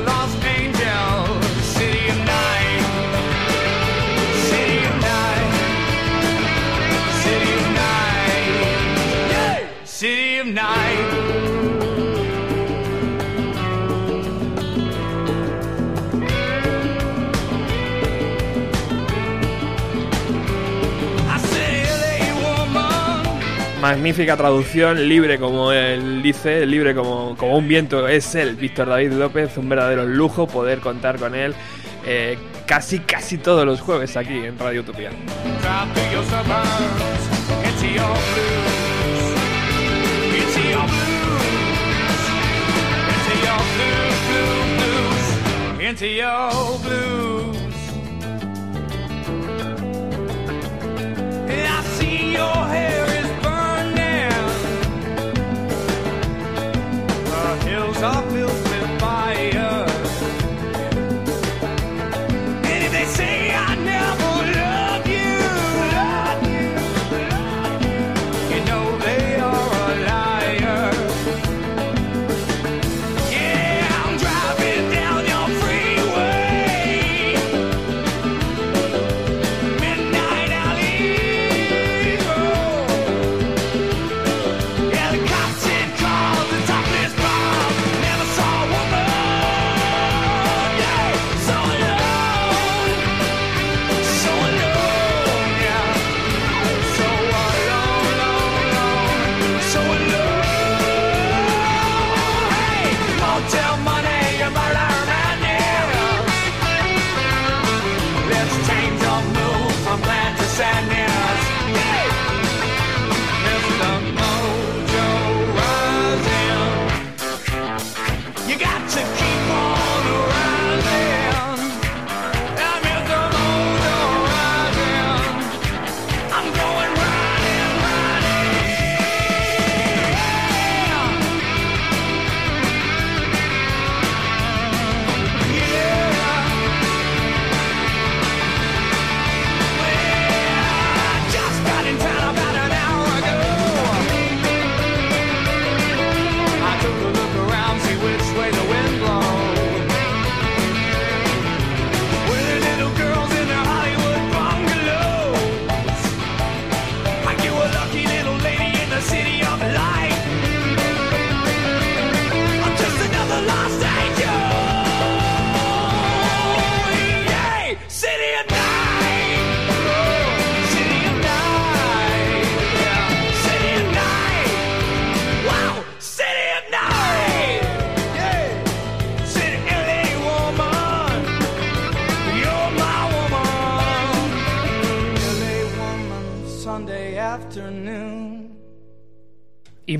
Magnífica 23.86 24.36
traducción, 24.36 25.08
libre 25.08 25.38
como 25.38 25.72
él 25.72 26.24
dice, 26.24 26.66
libre 26.66 26.96
como, 26.96 27.36
como 27.38 27.56
un 27.56 27.68
viento 27.68 28.08
es 28.08 28.34
él, 28.34 28.56
Víctor 28.56 28.90
David 28.90 29.12
López, 29.12 29.56
un 29.58 29.70
verdadero 29.70 30.08
lujo 30.08 30.48
poder 30.48 30.80
contar 30.80 31.20
con 31.20 31.36
él 31.36 31.54
eh, 32.04 32.36
casi 32.66 32.98
casi 32.98 33.38
todos 33.38 33.64
los 33.64 33.82
jueves 33.82 34.18
aquí 34.18 34.44
en 34.44 34.58
Radio 34.58 34.82
Utopía. 34.82 35.12
The 57.96 58.02
hills 58.02 58.35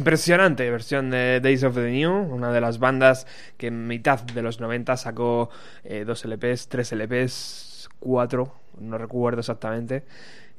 Impresionante 0.06 0.70
versión 0.70 1.10
de 1.10 1.39
Days 1.41 1.64
of 1.64 1.74
the 1.74 1.89
New, 1.89 2.14
una 2.14 2.51
de 2.51 2.62
las 2.62 2.78
bandas 2.78 3.26
que 3.58 3.66
en 3.66 3.88
mitad 3.88 4.22
de 4.22 4.43
los 4.43 4.60
90 4.60 4.97
sacó 4.97 5.49
eh, 5.84 6.03
dos 6.06 6.24
LPs, 6.26 6.70
tres 6.70 6.91
LPs, 6.91 7.89
cuatro, 7.99 8.53
no 8.80 8.99
recuerdo 8.99 9.39
exactamente, 9.39 10.03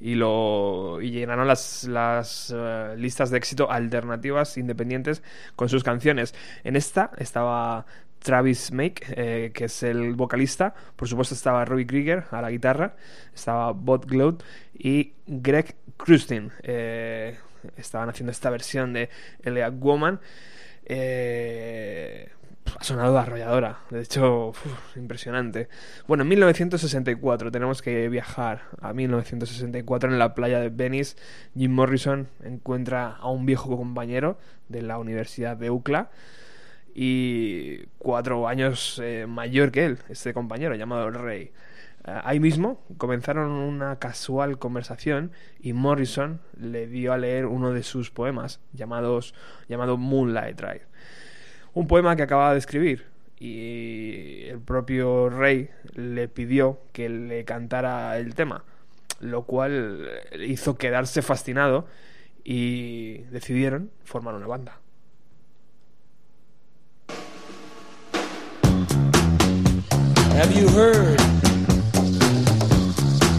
y 0.01 0.17
lo 0.17 1.01
y 1.01 1.13
llenaron 1.13 1.47
las, 1.47 1.85
las 1.85 2.53
eh, 2.53 2.97
listas 2.99 3.31
de 3.31 3.39
éxito 3.39 3.71
alternativas 3.71 4.59
independientes 4.59 5.23
con 5.55 5.69
sus 5.69 5.85
canciones. 5.85 6.35
En 6.65 6.75
esta 6.75 7.13
estaba 7.17 7.87
Travis 8.19 8.73
Make, 8.73 9.05
eh, 9.11 9.53
que 9.55 9.67
es 9.67 9.85
el 9.85 10.15
vocalista, 10.15 10.75
por 10.97 11.07
supuesto 11.07 11.37
estaba 11.37 11.65
Robbie 11.65 11.87
Krieger 11.87 12.25
a 12.33 12.43
la 12.43 12.51
guitarra, 12.51 12.97
estaba 13.33 13.71
Bob 13.71 14.07
Gload 14.07 14.43
y 14.77 15.13
Greg 15.25 15.77
Krustin. 15.97 16.51
eh, 16.65 17.37
estaban 17.77 18.09
haciendo 18.09 18.33
esta 18.33 18.51
versión 18.51 18.93
de 18.93 19.09
Elea 19.43 19.71
Woman. 19.71 20.21
Eh, 20.85 22.31
ha 22.79 22.85
sonado 22.85 23.19
arrolladora, 23.19 23.79
de 23.91 24.03
hecho, 24.03 24.53
impresionante. 24.97 25.69
Bueno, 26.07 26.23
en 26.23 26.29
1964 26.29 27.51
tenemos 27.51 27.81
que 27.81 28.09
viajar 28.09 28.63
a 28.81 28.93
1964 28.93 30.11
en 30.11 30.19
la 30.19 30.35
playa 30.35 30.61
de 30.61 30.69
Venice. 30.69 31.17
Jim 31.57 31.73
Morrison 31.73 32.29
encuentra 32.45 33.13
a 33.13 33.31
un 33.31 33.47
viejo 33.47 33.77
compañero 33.77 34.39
de 34.69 34.83
la 34.83 34.99
Universidad 34.99 35.57
de 35.57 35.71
UCLA 35.71 36.11
y 36.95 37.87
cuatro 37.99 38.49
años 38.49 39.01
eh, 39.03 39.27
mayor 39.29 39.71
que 39.71 39.85
él, 39.85 39.99
este 40.09 40.33
compañero 40.33 40.75
llamado 40.75 41.11
Ray. 41.11 41.53
Eh, 42.07 42.21
ahí 42.25 42.41
mismo 42.41 42.81
comenzaron 42.99 43.51
una 43.51 43.99
casual 43.99 44.59
conversación 44.59 45.33
y 45.61 45.73
Morrison 45.73 46.41
le 46.59 46.87
dio 46.87 47.13
a 47.13 47.19
leer 47.19 47.47
uno 47.47 47.73
de 47.73 47.83
sus 47.83 48.11
poemas 48.11 48.61
llamados, 48.73 49.35
llamado 49.69 49.97
Moonlight 49.97 50.61
Ride. 50.61 50.87
Un 51.75 51.87
poema 51.89 52.17
que 52.17 52.23
acababa 52.23 52.53
de 52.53 52.59
escribir 52.59 53.07
y 53.39 54.45
el 54.45 54.61
propio 54.61 55.29
Rey 55.29 55.69
le 55.95 56.29
pidió 56.29 56.81
que 56.93 57.09
le 57.09 57.45
cantara 57.45 58.17
el 58.19 58.35
tema, 58.35 58.65
lo 59.21 59.43
cual 59.45 60.09
hizo 60.41 60.79
quedarse 60.79 61.23
fascinado 61.23 61.87
y 62.45 63.19
decidieron 63.31 63.91
formar 64.05 64.35
una 64.37 64.47
banda. 64.47 64.81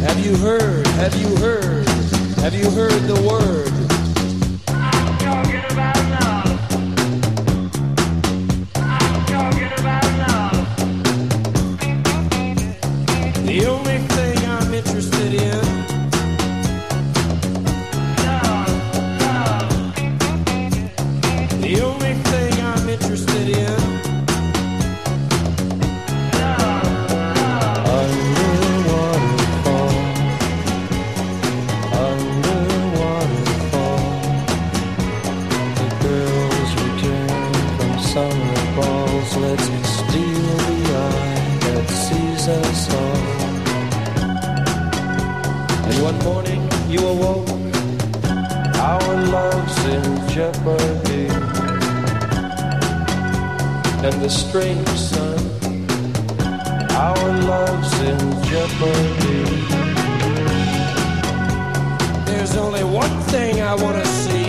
Have 0.02 0.26
you 0.26 0.36
heard? 0.38 0.88
Have 0.88 1.16
you 1.16 1.36
heard? 1.38 1.88
Have 2.40 2.54
you 2.54 2.70
heard 2.72 3.02
the 3.04 3.16
word? 3.28 3.72
I'm 4.70 5.18
talking 5.18 5.66
about 5.72 5.98
love. 6.22 6.82
I'm 8.76 9.26
talking 9.26 9.72
about 9.80 10.06
love. 10.28 10.78
The 13.46 13.66
only 13.68 13.98
thing 14.16 14.38
I'm 14.46 14.74
interested 14.74 15.17
you 46.98 47.08
awoke 47.08 47.50
Our 48.80 49.14
love's 49.32 49.86
in 49.86 50.30
jeopardy 50.30 51.28
and 54.08 54.22
the 54.22 54.30
strange 54.30 54.88
sun. 54.88 55.38
Our 56.92 57.28
love's 57.52 58.00
in 58.00 58.20
jeopardy. 58.44 59.44
There's 62.26 62.56
only 62.56 62.84
one 62.84 63.20
thing 63.24 63.62
I 63.62 63.74
want 63.76 63.98
to 63.98 64.08
see. 64.08 64.46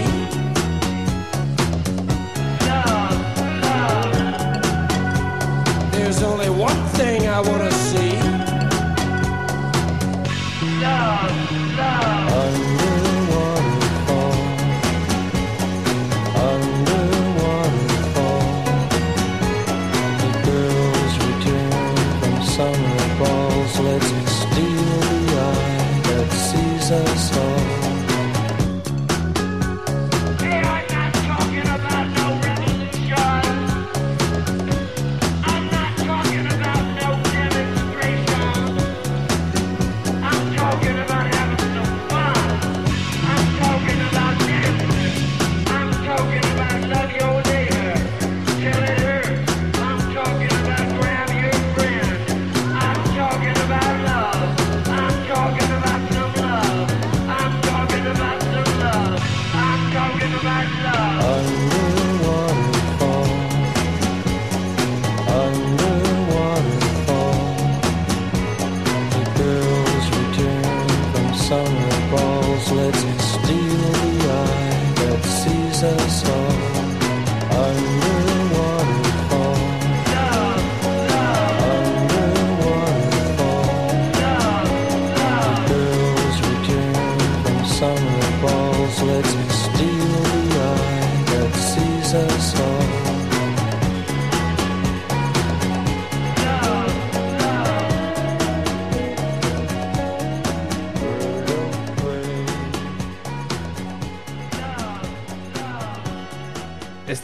There's 5.99 6.23
only 6.23 6.51
one 6.51 6.81
thing 6.99 7.27
I 7.27 7.41
want 7.41 7.63
to 7.63 7.73
see. 7.73 8.49
Under 10.85 11.68
Unreal. 11.81 12.78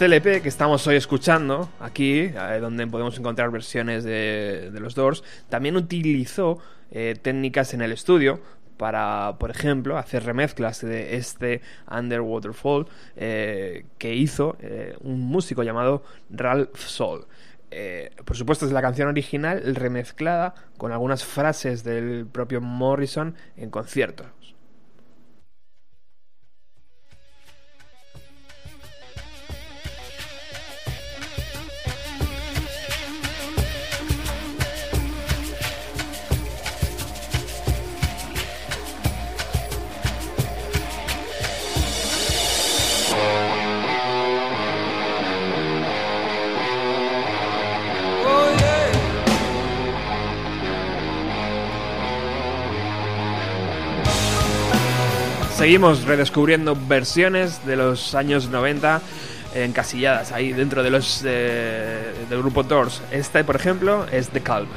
LP 0.05 0.43
que 0.43 0.49
estamos 0.49 0.87
hoy 0.87 0.97
escuchando, 0.97 1.71
aquí, 1.81 2.19
eh, 2.21 2.59
donde 2.61 2.87
podemos 2.87 3.19
encontrar 3.19 3.51
versiones 3.51 4.05
de, 4.05 4.71
los 4.75 4.95
Doors, 4.95 5.25
también 5.49 5.77
utilizó 5.77 6.59
eh, 6.91 7.17
técnicas 7.21 7.75
en 7.75 7.81
el 7.81 7.93
estudio 7.93 8.41
para, 8.77 9.37
por 9.39 9.51
ejemplo, 9.51 9.97
hacer 9.97 10.25
remezclas 10.25 10.81
de 10.83 11.17
este 11.17 11.63
Underwaterfall 11.91 12.87
eh, 13.17 13.87
que 13.99 14.15
hizo 14.15 14.57
eh, 14.61 14.97
un 15.01 15.21
músico 15.21 15.63
llamado 15.63 16.05
Ralph 16.31 16.79
Sol. 16.79 17.27
Por 18.25 18.37
supuesto 18.37 18.67
es 18.67 18.73
la 18.73 18.81
canción 18.81 19.09
original 19.09 19.75
remezclada 19.75 20.55
con 20.77 20.93
algunas 20.93 21.25
frases 21.25 21.83
del 21.83 22.25
propio 22.31 22.61
Morrison 22.61 23.35
en 23.57 23.71
conciertos. 23.71 24.54
Seguimos 55.75 56.05
redescubriendo 56.05 56.79
versiones 56.87 57.67
de 57.67 57.75
los 57.75 58.15
años 58.15 58.49
90 58.49 59.03
encasilladas 59.57 60.31
ahí 60.31 60.53
dentro 60.53 60.85
de 60.85 60.91
los 60.91 61.25
eh, 61.27 62.15
del 62.31 62.39
grupo 62.39 62.63
Doors. 62.63 63.03
Esta, 63.11 63.43
por 63.43 63.57
ejemplo, 63.57 64.07
es 64.13 64.29
The 64.29 64.41
Calm. 64.41 64.69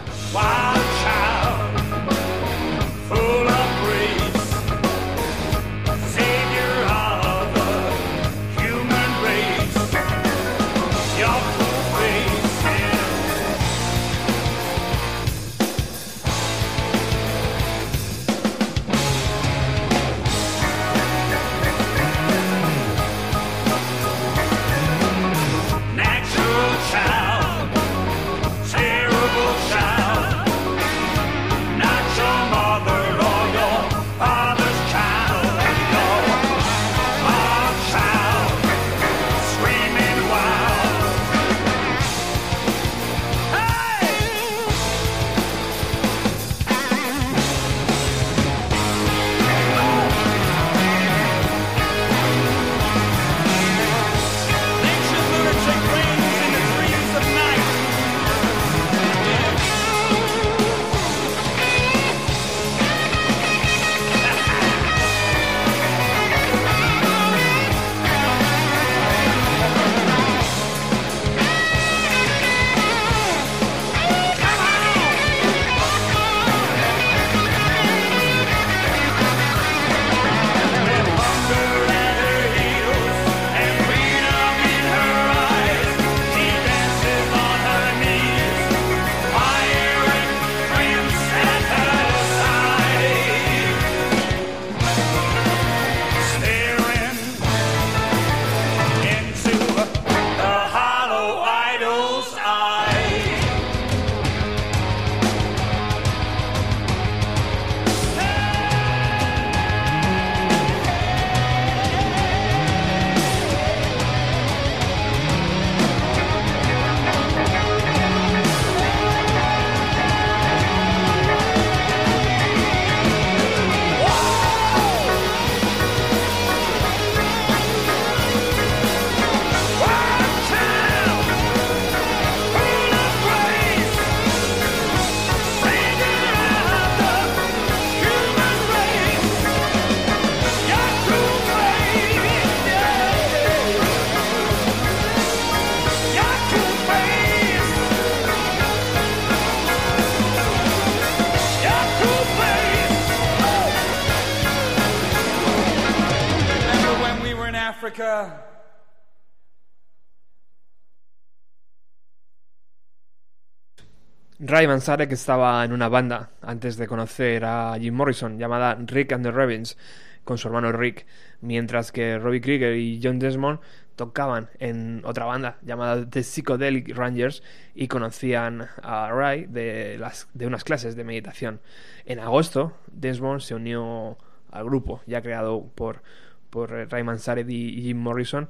Ray 164.57 164.65
Manzarek 164.65 165.11
estaba 165.11 165.63
en 165.63 165.71
una 165.71 165.87
banda 165.87 166.31
antes 166.41 166.77
de 166.77 166.87
conocer 166.87 167.45
a 167.45 167.77
Jim 167.79 167.93
Morrison 167.93 168.39
llamada 168.39 168.75
Rick 168.87 169.11
and 169.11 169.23
the 169.23 169.29
Ravens 169.29 169.77
con 170.23 170.39
su 170.39 170.47
hermano 170.47 170.71
Rick, 170.71 171.05
mientras 171.41 171.91
que 171.91 172.17
Robbie 172.17 172.41
Krieger 172.41 172.75
y 172.75 172.99
John 173.03 173.19
Desmond 173.19 173.59
tocaban 173.95 174.49
en 174.57 175.03
otra 175.05 175.25
banda 175.25 175.59
llamada 175.61 176.09
The 176.09 176.23
Psychedelic 176.23 176.97
Rangers 176.97 177.43
y 177.75 177.87
conocían 177.87 178.67
a 178.81 179.11
Ray 179.11 179.45
de, 179.45 179.99
las, 179.99 180.27
unas 180.33 180.63
clases 180.63 180.95
de 180.95 181.03
meditación. 181.03 181.59
En 182.07 182.19
agosto, 182.19 182.75
Desmond 182.87 183.41
se 183.41 183.53
unió 183.53 184.17
al 184.49 184.65
grupo 184.65 185.03
ya 185.05 185.21
creado 185.21 185.69
por, 185.75 186.01
por 186.49 186.71
Ray 186.71 187.03
Manzarek 187.03 187.47
y 187.47 187.83
Jim 187.83 187.99
Morrison 187.99 188.49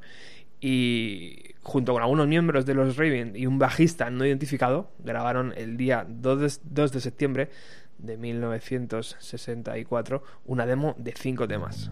y 0.59 1.53
junto 1.61 1.93
con 1.93 2.01
algunos 2.01 2.27
miembros 2.27 2.65
de 2.65 2.73
los 2.73 2.97
Raven 2.97 3.33
y 3.35 3.45
un 3.45 3.59
bajista 3.59 4.09
no 4.09 4.25
identificado, 4.25 4.89
grabaron 4.99 5.53
el 5.57 5.77
día 5.77 6.05
2 6.07 6.39
de, 6.39 6.51
2 6.63 6.91
de 6.91 7.01
septiembre 7.01 7.49
de 7.97 8.17
1964 8.17 10.23
una 10.45 10.65
demo 10.65 10.95
de 10.97 11.13
cinco 11.13 11.47
temas. 11.47 11.91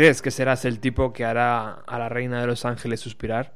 ¿Crees 0.00 0.22
que 0.22 0.30
serás 0.30 0.64
el 0.64 0.80
tipo 0.80 1.12
que 1.12 1.26
hará 1.26 1.72
a 1.86 1.98
la 1.98 2.08
reina 2.08 2.40
de 2.40 2.46
los 2.46 2.64
ángeles 2.64 3.00
suspirar? 3.00 3.52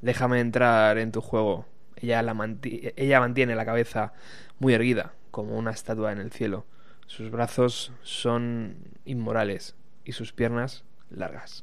Déjame 0.00 0.40
entrar 0.40 0.96
en 0.96 1.12
tu 1.12 1.20
juego. 1.20 1.66
Ella, 1.96 2.22
la 2.22 2.32
manti- 2.32 2.94
ella 2.96 3.20
mantiene 3.20 3.54
la 3.54 3.66
cabeza 3.66 4.14
muy 4.58 4.72
erguida, 4.72 5.12
como 5.30 5.54
una 5.58 5.70
estatua 5.70 6.10
en 6.10 6.18
el 6.20 6.32
cielo. 6.32 6.64
Sus 7.06 7.30
brazos 7.30 7.92
son 8.02 8.78
inmorales 9.04 9.76
y 10.06 10.12
sus 10.12 10.32
piernas 10.32 10.82
largas. 11.10 11.62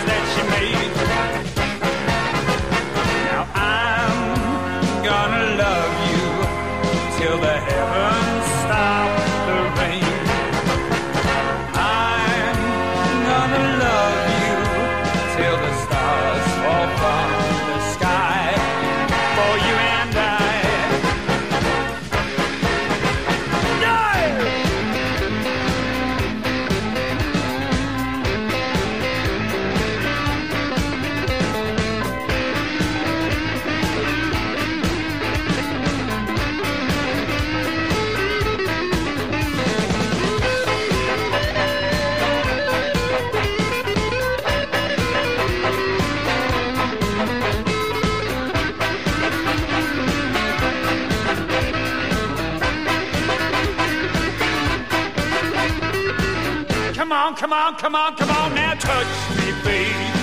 come 57.41 57.53
on, 57.53 57.73
come 57.75 57.95
on, 57.95 58.15
come 58.15 58.29
on, 58.29 58.53
now 58.53 58.75
touch 58.75 59.07
me, 59.35 59.49
babe. 59.65 60.13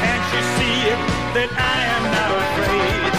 Can't 0.00 0.26
you 0.32 0.42
see 0.56 0.96
that 1.36 1.50
I 1.52 1.76
am 1.96 2.04
not 2.16 2.30
afraid? 2.40 3.12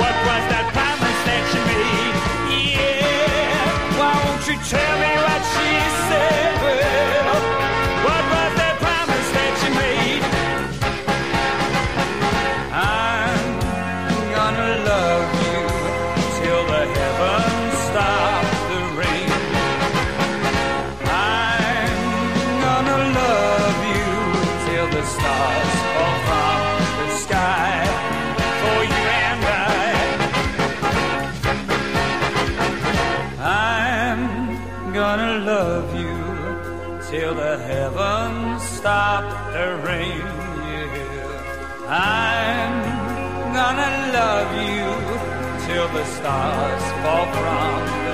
What 0.00 0.16
was 0.28 0.44
that 0.52 0.66
promise 0.76 1.20
that 1.28 1.44
you 1.54 1.60
made? 1.72 2.16
Yeah, 2.76 3.98
why 3.98 4.12
won't 4.22 4.44
you 4.48 4.56
tell 4.68 4.98
me 5.00 5.17
love 44.12 44.52
you 44.56 45.66
till 45.66 45.88
the 45.88 46.04
stars 46.04 46.82
fall 47.02 47.26
from 47.32 48.07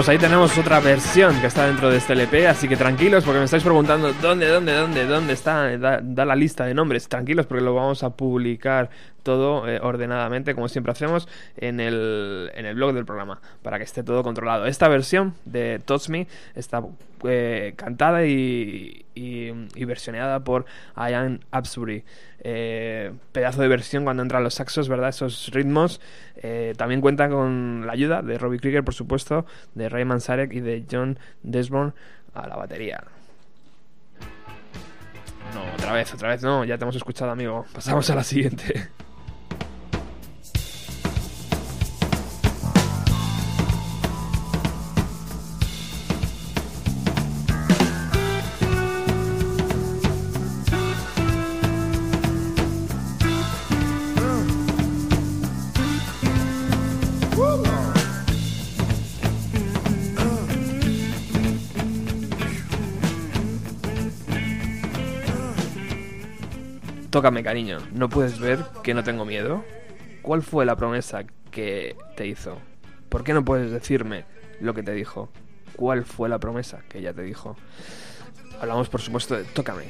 pues 0.00 0.08
ahí 0.08 0.16
tenemos 0.16 0.56
otra 0.56 0.80
versión 0.80 1.38
que 1.42 1.46
está 1.46 1.66
dentro 1.66 1.90
de 1.90 1.98
este 1.98 2.14
LP, 2.14 2.48
así 2.48 2.66
que 2.66 2.74
tranquilos 2.78 3.22
porque 3.22 3.38
me 3.38 3.44
estáis 3.44 3.62
preguntando 3.62 4.14
dónde, 4.14 4.48
dónde, 4.48 4.72
dónde, 4.72 5.04
dónde 5.04 5.34
está, 5.34 5.76
da, 5.76 6.24
la 6.24 6.34
lista 6.34 6.64
de 6.64 6.72
nombres. 6.72 7.06
Tranquilos 7.06 7.44
porque 7.44 7.62
lo 7.62 7.74
vamos 7.74 8.02
a 8.02 8.08
publicar 8.08 8.88
todo 9.22 9.68
eh, 9.68 9.78
ordenadamente, 9.82 10.54
como 10.54 10.70
siempre 10.70 10.92
hacemos, 10.92 11.28
en 11.58 11.80
el, 11.80 12.50
en 12.54 12.64
el 12.64 12.76
blog 12.76 12.94
del 12.94 13.04
programa, 13.04 13.19
para 13.62 13.78
que 13.78 13.84
esté 13.84 14.02
todo 14.02 14.22
controlado. 14.22 14.66
Esta 14.66 14.88
versión 14.88 15.34
de 15.44 15.80
Touch 15.84 16.08
Me 16.08 16.26
está 16.54 16.82
eh, 17.24 17.74
cantada 17.76 18.24
y, 18.24 19.04
y, 19.14 19.52
y 19.74 19.84
versioneada 19.84 20.40
por 20.40 20.64
Ian 20.96 21.44
Absbury. 21.50 22.04
Eh, 22.42 23.12
pedazo 23.32 23.60
de 23.60 23.68
versión 23.68 24.04
cuando 24.04 24.22
entran 24.22 24.42
los 24.42 24.54
saxos, 24.54 24.88
¿verdad? 24.88 25.10
Esos 25.10 25.50
ritmos. 25.52 26.00
Eh, 26.36 26.74
también 26.76 27.00
cuenta 27.00 27.28
con 27.28 27.84
la 27.86 27.92
ayuda 27.92 28.22
de 28.22 28.38
Robbie 28.38 28.58
Krieger, 28.58 28.82
por 28.82 28.94
supuesto, 28.94 29.44
de 29.74 29.88
Ray 29.88 30.04
Manzarek 30.04 30.52
y 30.54 30.60
de 30.60 30.84
John 30.90 31.18
Desborn 31.42 31.94
a 32.32 32.46
la 32.46 32.56
batería. 32.56 33.04
No, 35.54 35.64
otra 35.74 35.92
vez, 35.92 36.14
otra 36.14 36.28
vez 36.28 36.42
no, 36.42 36.64
ya 36.64 36.78
te 36.78 36.84
hemos 36.84 36.96
escuchado, 36.96 37.32
amigo. 37.32 37.66
Pasamos 37.74 38.08
a 38.08 38.14
la 38.14 38.24
siguiente. 38.24 38.88
Tócame, 67.10 67.42
cariño. 67.42 67.78
¿No 67.92 68.08
puedes 68.08 68.38
ver 68.38 68.60
que 68.84 68.94
no 68.94 69.02
tengo 69.02 69.24
miedo? 69.24 69.64
¿Cuál 70.22 70.42
fue 70.42 70.64
la 70.64 70.76
promesa 70.76 71.24
que 71.50 71.96
te 72.16 72.28
hizo? 72.28 72.58
¿Por 73.08 73.24
qué 73.24 73.32
no 73.34 73.44
puedes 73.44 73.72
decirme 73.72 74.24
lo 74.60 74.74
que 74.74 74.84
te 74.84 74.92
dijo? 74.92 75.28
¿Cuál 75.74 76.04
fue 76.04 76.28
la 76.28 76.38
promesa 76.38 76.82
que 76.88 76.98
ella 76.98 77.12
te 77.12 77.22
dijo? 77.22 77.56
Hablamos, 78.60 78.88
por 78.88 79.00
supuesto, 79.00 79.34
de 79.36 79.42
Tócame. 79.42 79.86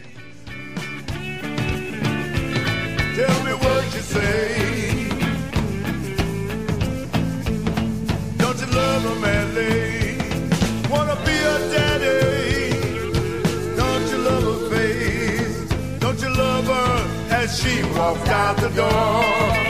As 17.41 17.59
she 17.59 17.83
walked 17.97 18.29
out 18.29 18.57
the 18.59 18.69
door? 18.69 19.70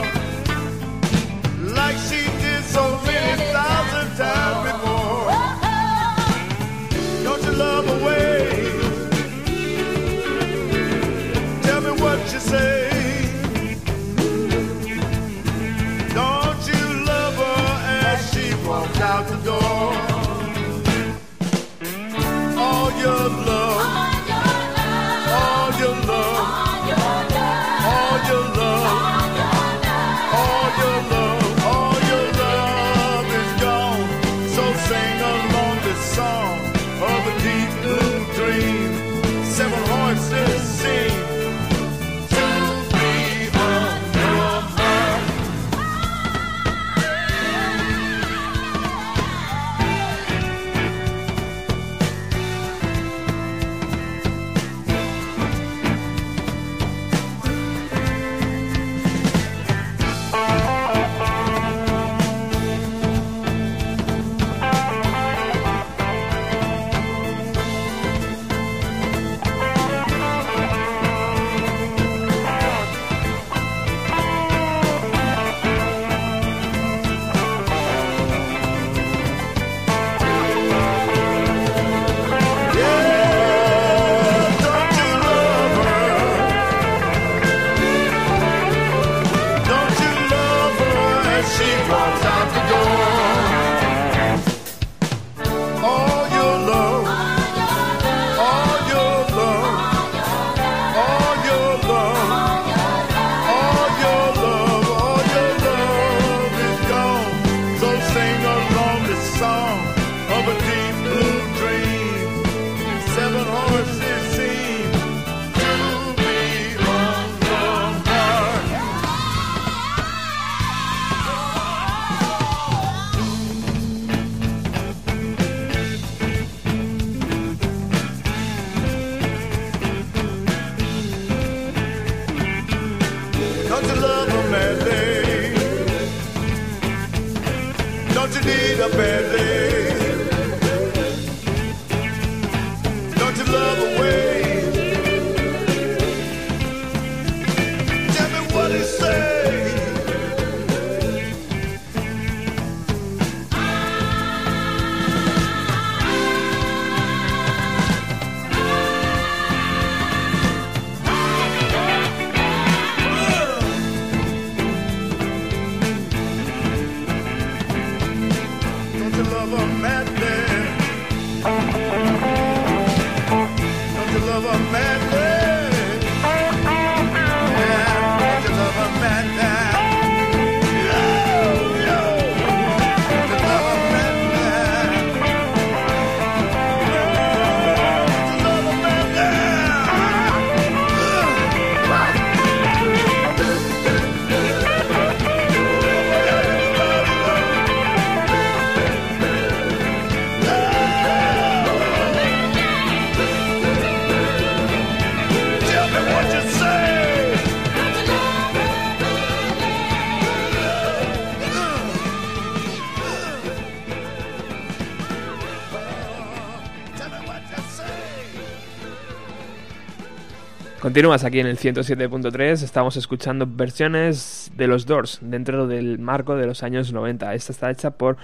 Continúas 220.91 221.23
aquí 221.23 221.39
en 221.39 221.47
el 221.47 221.57
107.3, 221.57 222.63
estamos 222.63 222.97
escuchando 222.97 223.47
versiones 223.47 224.51
de 224.57 224.67
los 224.67 224.85
Doors 224.85 225.19
dentro 225.21 225.65
del 225.65 225.99
marco 225.99 226.35
de 226.35 226.45
los 226.45 226.63
años 226.63 226.91
90. 226.91 227.33
Esta 227.33 227.53
está 227.53 227.71
hecha 227.71 227.91
por 227.91 228.17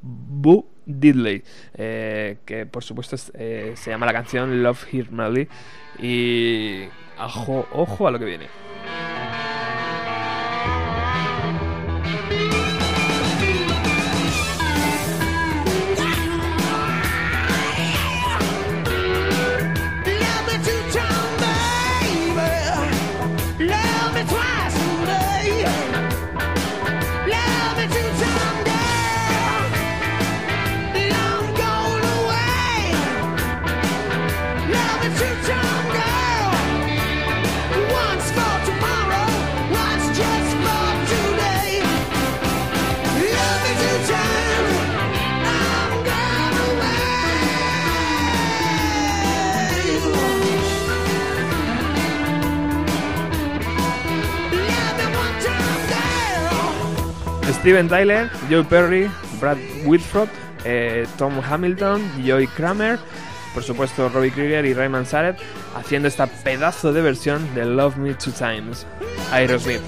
Boo 0.00 0.66
Diddley, 0.86 1.44
eh, 1.74 2.38
que 2.46 2.64
por 2.64 2.82
supuesto 2.82 3.16
eh, 3.34 3.74
se 3.76 3.90
llama 3.90 4.06
la 4.06 4.14
canción 4.14 4.62
Love 4.62 4.86
Here 4.90 5.10
Madly 5.10 5.48
y 5.98 6.84
ajo, 7.18 7.68
ojo 7.70 8.08
a 8.08 8.10
lo 8.10 8.18
que 8.18 8.24
viene. 8.24 8.46
Steven 57.60 57.88
Tyler, 57.88 58.30
Joe 58.50 58.64
Perry, 58.64 59.10
Brad 59.40 59.58
Whitford, 59.84 60.28
eh, 60.64 61.06
Tom 61.16 61.40
Hamilton, 61.40 62.02
Joey 62.26 62.46
Kramer, 62.46 62.98
por 63.54 63.62
supuesto 63.62 64.08
Robbie 64.08 64.30
Krieger 64.30 64.64
y 64.64 64.74
Raymond 64.74 65.06
Sareb 65.06 65.36
haciendo 65.74 66.08
esta 66.08 66.26
pedazo 66.26 66.92
de 66.92 67.00
versión 67.02 67.54
de 67.54 67.64
Love 67.64 67.96
Me 67.96 68.14
Two 68.14 68.32
Times, 68.32 68.86
Aerosmith. 69.32 69.80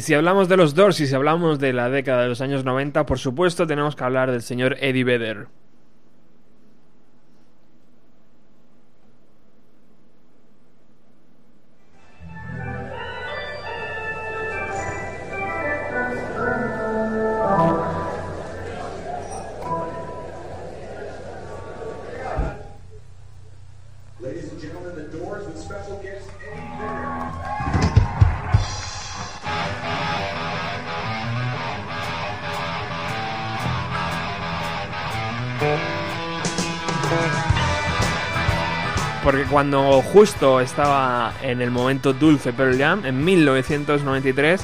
Y 0.00 0.02
si 0.02 0.14
hablamos 0.14 0.48
de 0.48 0.56
los 0.56 0.74
Doors 0.74 0.98
y 1.00 1.06
si 1.06 1.14
hablamos 1.14 1.58
de 1.58 1.74
la 1.74 1.90
década 1.90 2.22
de 2.22 2.30
los 2.30 2.40
años 2.40 2.64
90, 2.64 3.04
por 3.04 3.18
supuesto 3.18 3.66
tenemos 3.66 3.94
que 3.94 4.02
hablar 4.02 4.30
del 4.30 4.40
señor 4.40 4.78
Eddie 4.80 5.04
Vedder. 5.04 5.48
Porque 39.30 39.44
cuando 39.44 40.02
justo 40.02 40.58
estaba 40.60 41.32
en 41.40 41.62
el 41.62 41.70
momento 41.70 42.12
dulce 42.12 42.52
Pearl 42.52 42.76
Jam, 42.76 43.06
en 43.06 43.24
1993, 43.24 44.60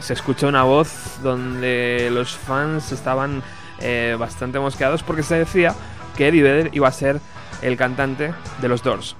se 0.00 0.12
escuchó 0.12 0.48
una 0.48 0.64
voz 0.64 1.20
donde 1.22 2.10
los 2.10 2.36
fans 2.36 2.90
estaban 2.90 3.40
eh, 3.78 4.16
bastante 4.18 4.58
mosqueados 4.58 5.04
porque 5.04 5.22
se 5.22 5.36
decía 5.36 5.76
que 6.16 6.26
Eddie 6.26 6.42
Vedder 6.42 6.70
iba 6.72 6.88
a 6.88 6.90
ser 6.90 7.20
el 7.62 7.76
cantante 7.76 8.34
de 8.60 8.68
los 8.68 8.82
Doors. 8.82 9.14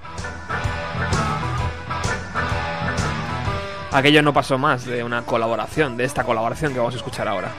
Aquello 3.93 4.23
no 4.23 4.33
pasó 4.33 4.59
más 4.59 4.87
de 4.87 5.05
una 5.05 5.23
colaboración, 5.23 5.97
de 5.97 6.03
esta 6.03 6.25
colaboración 6.25 6.73
que 6.73 6.81
vamos 6.81 6.95
a 6.95 6.97
escuchar 6.97 7.29
ahora. 7.29 7.53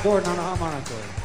Jack 0.00 0.04
Gordon 0.04 0.30
on 0.30 0.36
the 0.36 0.42
harmonica. 0.42 1.19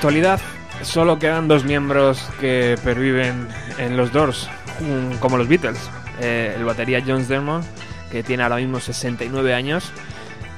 Actualidad 0.00 0.40
solo 0.80 1.18
quedan 1.18 1.46
dos 1.46 1.62
miembros 1.62 2.26
que 2.40 2.78
perviven 2.82 3.46
en 3.76 3.98
los 3.98 4.10
Doors, 4.10 4.48
como 5.20 5.36
los 5.36 5.46
Beatles. 5.46 5.78
Eh, 6.22 6.54
el 6.56 6.64
batería 6.64 7.04
John 7.06 7.28
Desmond, 7.28 7.66
que 8.10 8.22
tiene 8.22 8.42
ahora 8.42 8.56
mismo 8.56 8.80
69 8.80 9.52
años, 9.52 9.92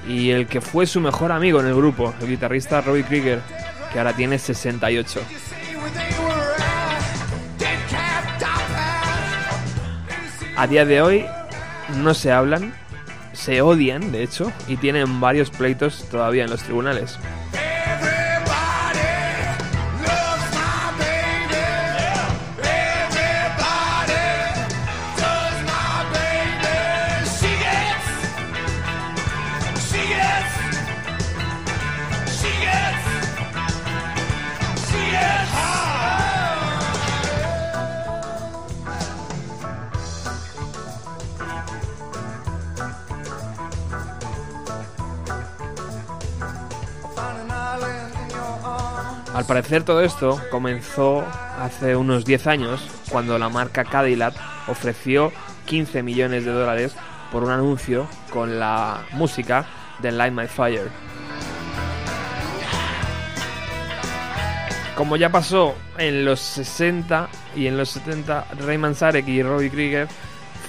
y 0.07 0.31
el 0.31 0.47
que 0.47 0.61
fue 0.61 0.87
su 0.87 1.01
mejor 1.01 1.33
amigo 1.33 1.59
en 1.59 1.67
el 1.67 1.75
grupo, 1.75 2.15
el 2.21 2.29
guitarrista 2.29 2.83
Robbie 2.83 3.03
Krieger, 3.03 3.41
que 3.93 3.99
ahora 3.99 4.13
tiene 4.13 4.39
68. 4.39 5.21
A 10.57 10.67
día 10.69 10.85
de 10.85 11.03
hoy 11.03 11.27
no 11.97 12.15
se 12.15 12.31
hablan, 12.31 12.73
se 13.33 13.61
odian, 13.61 14.13
de 14.13 14.23
hecho, 14.23 14.53
y 14.69 14.77
tienen 14.77 15.21
varios 15.21 15.51
pleitos 15.51 16.09
todavía 16.09 16.45
en 16.45 16.51
los 16.51 16.63
tribunales. 16.63 17.19
Parecer 49.73 49.87
todo 49.87 50.03
esto 50.03 50.39
comenzó 50.51 51.25
hace 51.59 51.97
unos 51.97 52.27
10 52.27 52.47
años 52.47 52.87
cuando 53.09 53.39
la 53.39 53.49
marca 53.49 53.85
Cadillac 53.85 54.35
ofreció 54.69 55.33
15 55.65 56.03
millones 56.03 56.45
de 56.45 56.51
dólares 56.51 56.95
por 57.31 57.43
un 57.43 57.53
anuncio 57.53 58.07
con 58.29 58.61
la 58.61 59.07
música 59.13 59.65
de 60.01 60.13
Light 60.13 60.35
My 60.35 60.47
Fire. 60.47 60.91
Como 64.95 65.17
ya 65.17 65.31
pasó 65.31 65.75
en 65.97 66.27
los 66.27 66.41
60 66.41 67.31
y 67.57 67.67
en 67.67 67.79
los 67.79 67.89
70, 67.89 68.49
Rayman 68.67 68.95
Sarek 68.95 69.27
y 69.27 69.43
Robbie 69.43 69.71
Krieger 69.71 70.07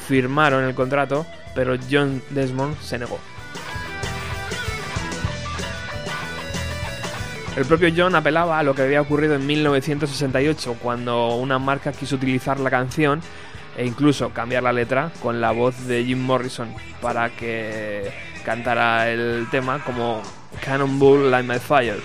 firmaron 0.08 0.64
el 0.64 0.76
contrato, 0.76 1.26
pero 1.54 1.76
John 1.92 2.24
Desmond 2.30 2.80
se 2.80 3.00
negó. 3.00 3.20
El 7.56 7.66
propio 7.66 7.90
John 7.96 8.16
apelaba 8.16 8.58
a 8.58 8.64
lo 8.64 8.74
que 8.74 8.82
había 8.82 9.00
ocurrido 9.00 9.36
en 9.36 9.46
1968, 9.46 10.78
cuando 10.82 11.36
una 11.36 11.60
marca 11.60 11.92
quiso 11.92 12.16
utilizar 12.16 12.60
la 12.60 12.72
canción 12.72 13.22
e 13.78 13.86
incluso 13.86 14.32
cambiar 14.32 14.64
la 14.64 14.74
letra 14.74 15.12
con 15.22 15.40
la 15.40 15.52
voz 15.52 15.86
de 15.86 16.04
Jim 16.04 16.20
Morrison 16.20 16.74
para 17.00 17.30
que 17.30 18.12
cantara 18.44 19.10
el 19.10 19.48
tema 19.52 19.84
como 19.84 20.24
Cannonball 20.66 21.30
Light 21.30 21.48
My 21.48 21.60
Fire. 21.60 22.02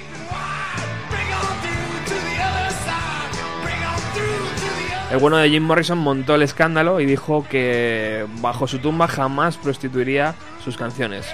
El 5.11 5.17
bueno 5.17 5.39
de 5.39 5.49
Jim 5.49 5.63
Morrison 5.63 5.97
montó 5.97 6.35
el 6.35 6.43
escándalo 6.43 7.01
y 7.01 7.07
dijo 7.07 7.47
que 7.49 8.27
bajo 8.43 8.67
su 8.67 8.81
tumba 8.81 9.09
jamás 9.09 9.57
prostituiría 9.57 10.35
sus 10.63 10.77
canciones. 10.77 11.25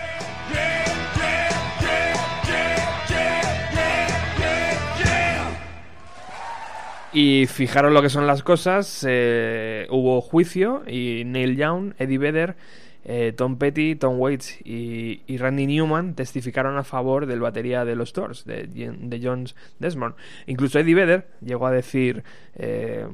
Y 7.15 7.47
fijaros 7.47 7.93
lo 7.93 8.03
que 8.03 8.11
son 8.11 8.27
las 8.27 8.43
cosas, 8.43 9.07
eh, 9.09 9.87
hubo 9.89 10.21
juicio 10.21 10.83
y 10.85 11.23
Neil 11.25 11.57
Young, 11.57 11.95
Eddie 11.97 12.19
Vedder, 12.19 12.57
eh, 13.05 13.33
Tom 13.37 13.57
Petty, 13.57 13.95
Tom 13.95 14.19
Waits 14.19 14.59
y, 14.65 15.37
Randy 15.37 15.69
Newman 15.69 16.17
testificaron 16.17 16.77
a 16.77 16.83
favor 16.83 17.27
del 17.27 17.39
batería 17.39 17.85
de 17.85 17.95
los 17.95 18.13
Doors, 18.13 18.45
de, 18.45 18.67
de 18.67 19.21
John 19.23 19.47
Desmond. 19.79 20.17
Incluso 20.47 20.81
Eddie 20.81 20.97
Vedder 20.97 21.29
llegó 21.41 21.69
a 21.69 21.71
decir 21.71 22.25
eh, 22.57 23.07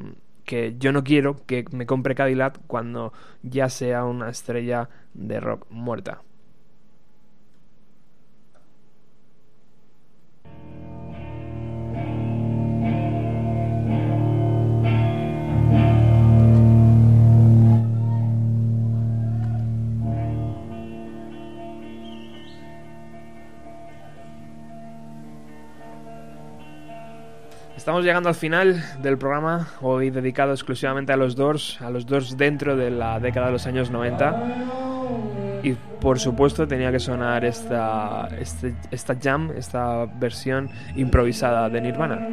que 0.46 0.76
yo 0.78 0.92
no 0.92 1.04
quiero 1.04 1.44
que 1.44 1.66
me 1.70 1.84
compre 1.84 2.14
Cadillac 2.14 2.58
cuando 2.66 3.12
ya 3.42 3.68
sea 3.68 4.06
una 4.06 4.30
estrella 4.30 4.88
de 5.12 5.40
rock 5.40 5.66
muerta. 5.68 6.22
Estamos 27.80 28.04
llegando 28.04 28.28
al 28.28 28.34
final 28.34 28.84
del 29.00 29.16
programa, 29.16 29.68
hoy 29.80 30.10
dedicado 30.10 30.52
exclusivamente 30.52 31.14
a 31.14 31.16
los 31.16 31.34
Doors, 31.34 31.80
a 31.80 31.88
los 31.88 32.04
Doors 32.04 32.36
dentro 32.36 32.76
de 32.76 32.90
la 32.90 33.18
década 33.18 33.46
de 33.46 33.52
los 33.52 33.66
años 33.66 33.90
90. 33.90 34.36
Y 35.62 35.72
por 35.98 36.18
supuesto 36.18 36.68
tenía 36.68 36.92
que 36.92 36.98
sonar 36.98 37.42
esta, 37.42 38.28
este- 38.38 38.74
esta 38.90 39.16
jam, 39.18 39.50
esta 39.56 40.04
versión 40.04 40.68
improvisada 40.94 41.70
de 41.70 41.80
Nirvana. 41.80 42.28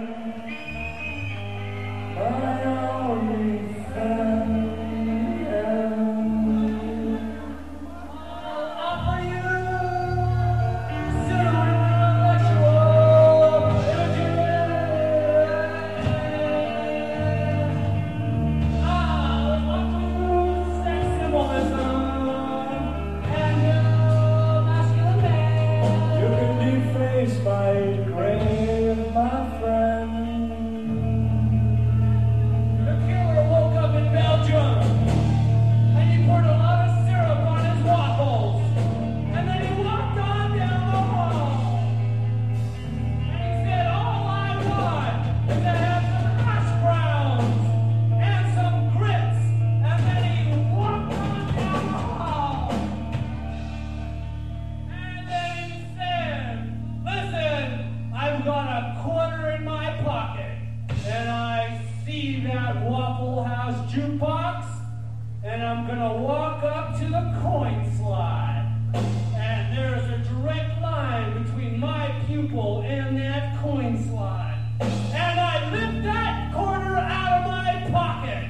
That 73.27 73.57
coin 73.61 73.93
slot. 74.07 74.55
And 74.79 75.39
I 75.39 75.55
lift 75.71 76.03
that 76.03 76.53
quarter 76.53 76.95
out 76.95 77.31
of 77.37 77.43
my 77.51 77.89
pocket, 77.91 78.43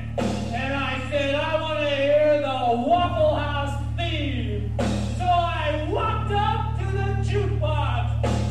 and 0.54 0.74
I 0.74 0.94
said, 1.10 1.36
I 1.36 1.62
want 1.62 1.80
to 1.80 1.90
hear 1.90 2.42
the 2.42 2.60
Waffle 2.90 3.36
House 3.36 3.76
theme. 3.98 4.72
So 5.18 5.26
I 5.26 5.88
walked 5.90 6.32
up 6.32 6.78
to 6.80 6.86
the 7.00 7.10
jukebox, 7.28 8.04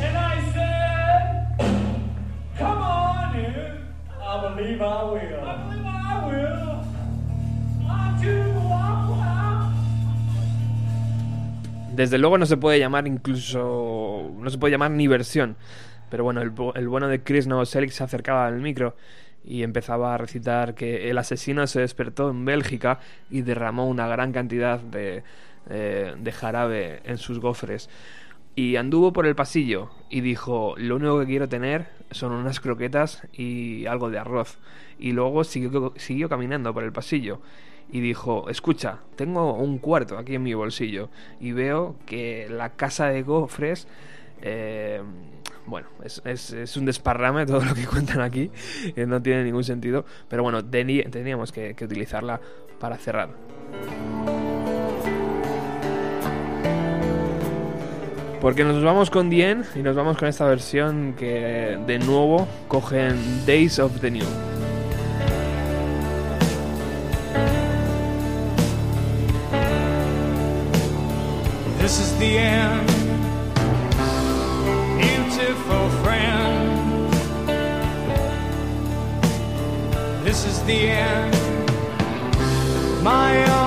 and 0.07 0.15
I 0.19 0.35
said, 0.55 1.23
Come 2.59 2.79
on 2.79 3.37
in. 3.37 3.87
I 4.21 4.55
believe 4.55 4.81
I 4.83 5.05
will. 5.05 5.41
I 5.45 5.55
believe 5.63 5.87
I 5.87 6.15
will. 6.27 6.71
On 7.89 8.11
to 8.23 8.33
the 8.55 8.61
Waffle 8.73 9.15
House. 9.15 9.73
Desde 11.95 12.19
luego 12.19 12.37
no 12.37 12.47
se 12.47 12.57
puede 12.57 12.79
llamar 12.79 13.07
incluso. 13.07 14.31
No 14.39 14.51
se 14.51 14.59
puede 14.59 14.73
llamar 14.73 14.91
ni 14.91 15.07
versión. 15.07 15.57
Pero 16.11 16.25
bueno, 16.25 16.41
el, 16.43 16.53
el 16.75 16.89
bueno 16.89 17.09
de 17.09 17.23
Chris 17.23 17.47
Novoselic 17.47 17.91
se 17.91 18.05
acercaba 18.05 18.47
al 18.47 18.61
micro 18.61 18.95
y 19.45 19.63
empezaba 19.63 20.15
a 20.15 20.19
recitar 20.19 20.75
que 20.75 21.09
el 21.09 21.19
asesino 21.19 21.67
se 21.67 21.81
despertó 21.81 22.31
en 22.31 22.45
Bélgica 22.45 22.99
y 23.31 23.43
derramó 23.43 23.87
una 23.89 24.09
gran 24.09 24.33
cantidad 24.33 24.81
de, 24.81 25.23
eh, 25.71 26.15
de 26.19 26.33
jarabe 26.33 27.01
en 27.05 27.19
sus 27.19 27.39
gofres. 27.39 27.89
Y 28.57 28.77
anduvo 28.77 29.13
por 29.13 29.27
el 29.27 29.35
pasillo 29.37 29.91
y 30.11 30.21
dijo, 30.21 30.75
lo 30.79 30.97
único 30.97 31.21
que 31.21 31.27
quiero 31.27 31.49
tener 31.49 31.89
son 32.11 32.33
unas 32.33 32.59
croquetas 32.59 33.23
y 33.33 33.87
algo 33.87 34.11
de 34.11 34.19
arroz. 34.19 34.59
Y 34.99 35.13
luego 35.13 35.45
siguió, 35.45 35.93
siguió 35.97 36.29
caminando 36.29 36.73
por 36.73 36.83
el 36.83 36.93
pasillo 36.93 37.41
y 37.93 38.01
dijo, 38.01 38.49
escucha, 38.49 39.01
tengo 39.15 39.55
un 39.55 39.79
cuarto 39.79 40.19
aquí 40.19 40.35
en 40.35 40.43
mi 40.43 40.55
bolsillo 40.55 41.11
y 41.39 41.53
veo 41.53 41.97
que 42.07 42.49
la 42.51 42.71
casa 42.71 43.09
de 43.09 43.23
gofres... 43.23 43.87
eh, 44.41 45.03
bueno, 45.67 45.89
es, 46.05 46.23
es- 46.25 46.53
es 46.53 46.77
un 46.77 46.85
desparrame 46.87 47.47
todo 47.47 47.65
lo 47.65 47.75
que 47.75 47.85
cuentan 47.87 48.21
aquí, 48.21 48.51
no 48.97 49.21
tiene 49.23 49.45
ningún 49.45 49.65
sentido, 49.65 50.05
pero 50.29 50.43
bueno, 50.43 50.65
teníamos 50.65 51.53
que, 51.53 51.75
utilizarla 51.83 52.41
para 52.79 52.97
cerrar. 52.97 53.31
Porque 58.41 58.65
nos 58.65 58.83
vamos 58.85 59.11
con 59.11 59.29
Dien 59.31 59.65
y 59.75 59.81
nos 59.81 59.97
vamos 59.97 60.17
con 60.19 60.29
esta 60.29 60.45
versión 60.47 61.15
que 61.19 61.79
de 61.87 61.99
nuevo 61.99 62.47
cogen 62.69 63.17
Days 63.47 63.79
of 63.79 64.01
the 64.01 64.11
New. 64.11 64.27
Beautiful 75.67 75.91
friend. 76.05 77.13
This 80.25 80.45
is 80.45 80.63
the 80.63 80.91
end. 80.91 81.35
My 83.03 83.45
only 83.51 83.66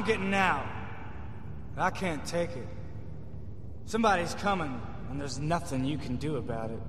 I'm 0.00 0.06
getting 0.06 0.32
out. 0.32 0.64
I 1.76 1.90
can't 1.90 2.24
take 2.24 2.48
it. 2.56 2.66
Somebody's 3.84 4.32
coming, 4.32 4.80
and 5.10 5.20
there's 5.20 5.38
nothing 5.38 5.84
you 5.84 5.98
can 5.98 6.16
do 6.16 6.36
about 6.36 6.70
it. 6.70 6.80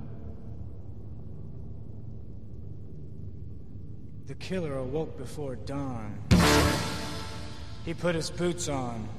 The 4.27 4.35
killer 4.35 4.77
awoke 4.77 5.17
before 5.17 5.57
dawn. 5.57 6.19
He 7.83 7.93
put 7.93 8.15
his 8.15 8.29
boots 8.29 8.69
on. 8.69 9.09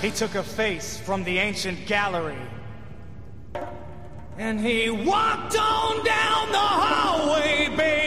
He 0.00 0.12
took 0.12 0.36
a 0.36 0.44
face 0.44 0.96
from 0.96 1.24
the 1.24 1.38
ancient 1.38 1.84
gallery. 1.84 2.38
And 4.38 4.60
he 4.60 4.88
walked 4.88 5.58
on 5.58 6.04
down 6.04 6.52
the 6.52 6.58
hallway, 6.58 7.74
baby. 7.76 8.03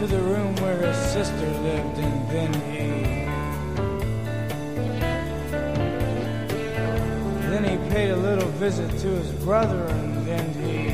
Into 0.00 0.16
the 0.16 0.22
room 0.22 0.56
where 0.56 0.78
his 0.78 0.96
sister 1.12 1.46
lived, 1.60 1.98
and 1.98 2.30
then 2.30 2.54
he. 2.54 2.88
Then 7.50 7.64
he 7.64 7.76
paid 7.90 8.08
a 8.08 8.16
little 8.16 8.48
visit 8.52 8.88
to 8.88 9.08
his 9.08 9.30
brother, 9.44 9.84
and 9.84 10.26
then 10.26 10.54
he. 10.54 10.88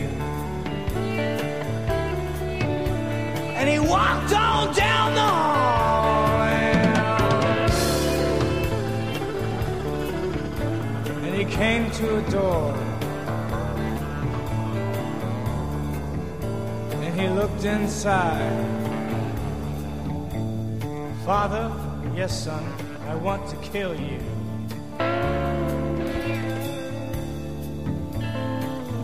And 3.54 3.68
he 3.70 3.78
walked 3.78 4.32
on 4.32 4.74
down 4.74 5.14
the 5.14 5.20
hall. 5.20 6.42
And, 11.06 11.26
and 11.26 11.34
he 11.36 11.44
came 11.44 11.92
to 11.92 12.16
a 12.16 12.22
door. 12.28 12.74
And 16.90 17.20
he 17.20 17.28
looked 17.28 17.64
inside. 17.64 18.75
Father, 21.26 21.72
yes, 22.14 22.44
son, 22.44 22.64
I 23.08 23.16
want 23.16 23.48
to 23.48 23.56
kill 23.56 24.00
you. 24.00 24.20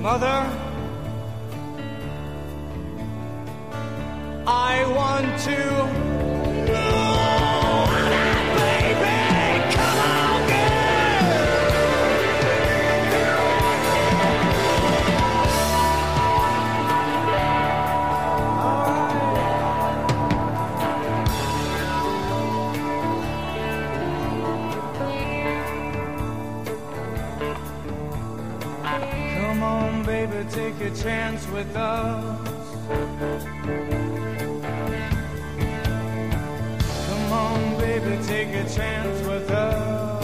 Mother, 0.01 0.47
I 4.47 4.85
want 4.95 5.37
to. 5.41 6.12
A 30.83 30.91
chance 30.91 31.47
with 31.51 31.77
us. 31.77 32.39
Come 37.09 37.33
on, 37.33 37.79
baby, 37.79 38.19
take 38.27 38.49
a 38.49 38.65
chance 38.69 39.27
with 39.27 39.51
us. 39.51 40.23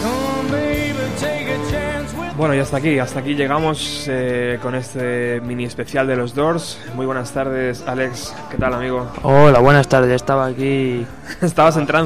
Come 0.00 0.12
on, 0.12 0.50
baby, 0.50 1.04
take 1.18 1.48
a 1.48 1.70
chance 1.70 2.14
with 2.14 2.36
Bueno, 2.36 2.54
y 2.54 2.60
hasta 2.60 2.78
aquí, 2.78 2.98
hasta 2.98 3.20
aquí 3.20 3.34
llegamos 3.34 4.06
eh, 4.08 4.58
con 4.62 4.74
este 4.74 5.42
mini 5.42 5.64
especial 5.64 6.06
de 6.06 6.16
los 6.16 6.34
Doors. 6.34 6.78
Muy 6.94 7.04
buenas 7.04 7.32
tardes, 7.32 7.84
Alex. 7.86 8.34
¿Qué 8.50 8.56
tal, 8.56 8.72
amigo? 8.72 9.10
Hola, 9.22 9.58
buenas 9.58 9.88
tardes. 9.88 10.12
Estaba 10.12 10.46
aquí. 10.46 11.06
Estabas 11.42 11.76
en 11.76 11.86
trance. 11.86 11.96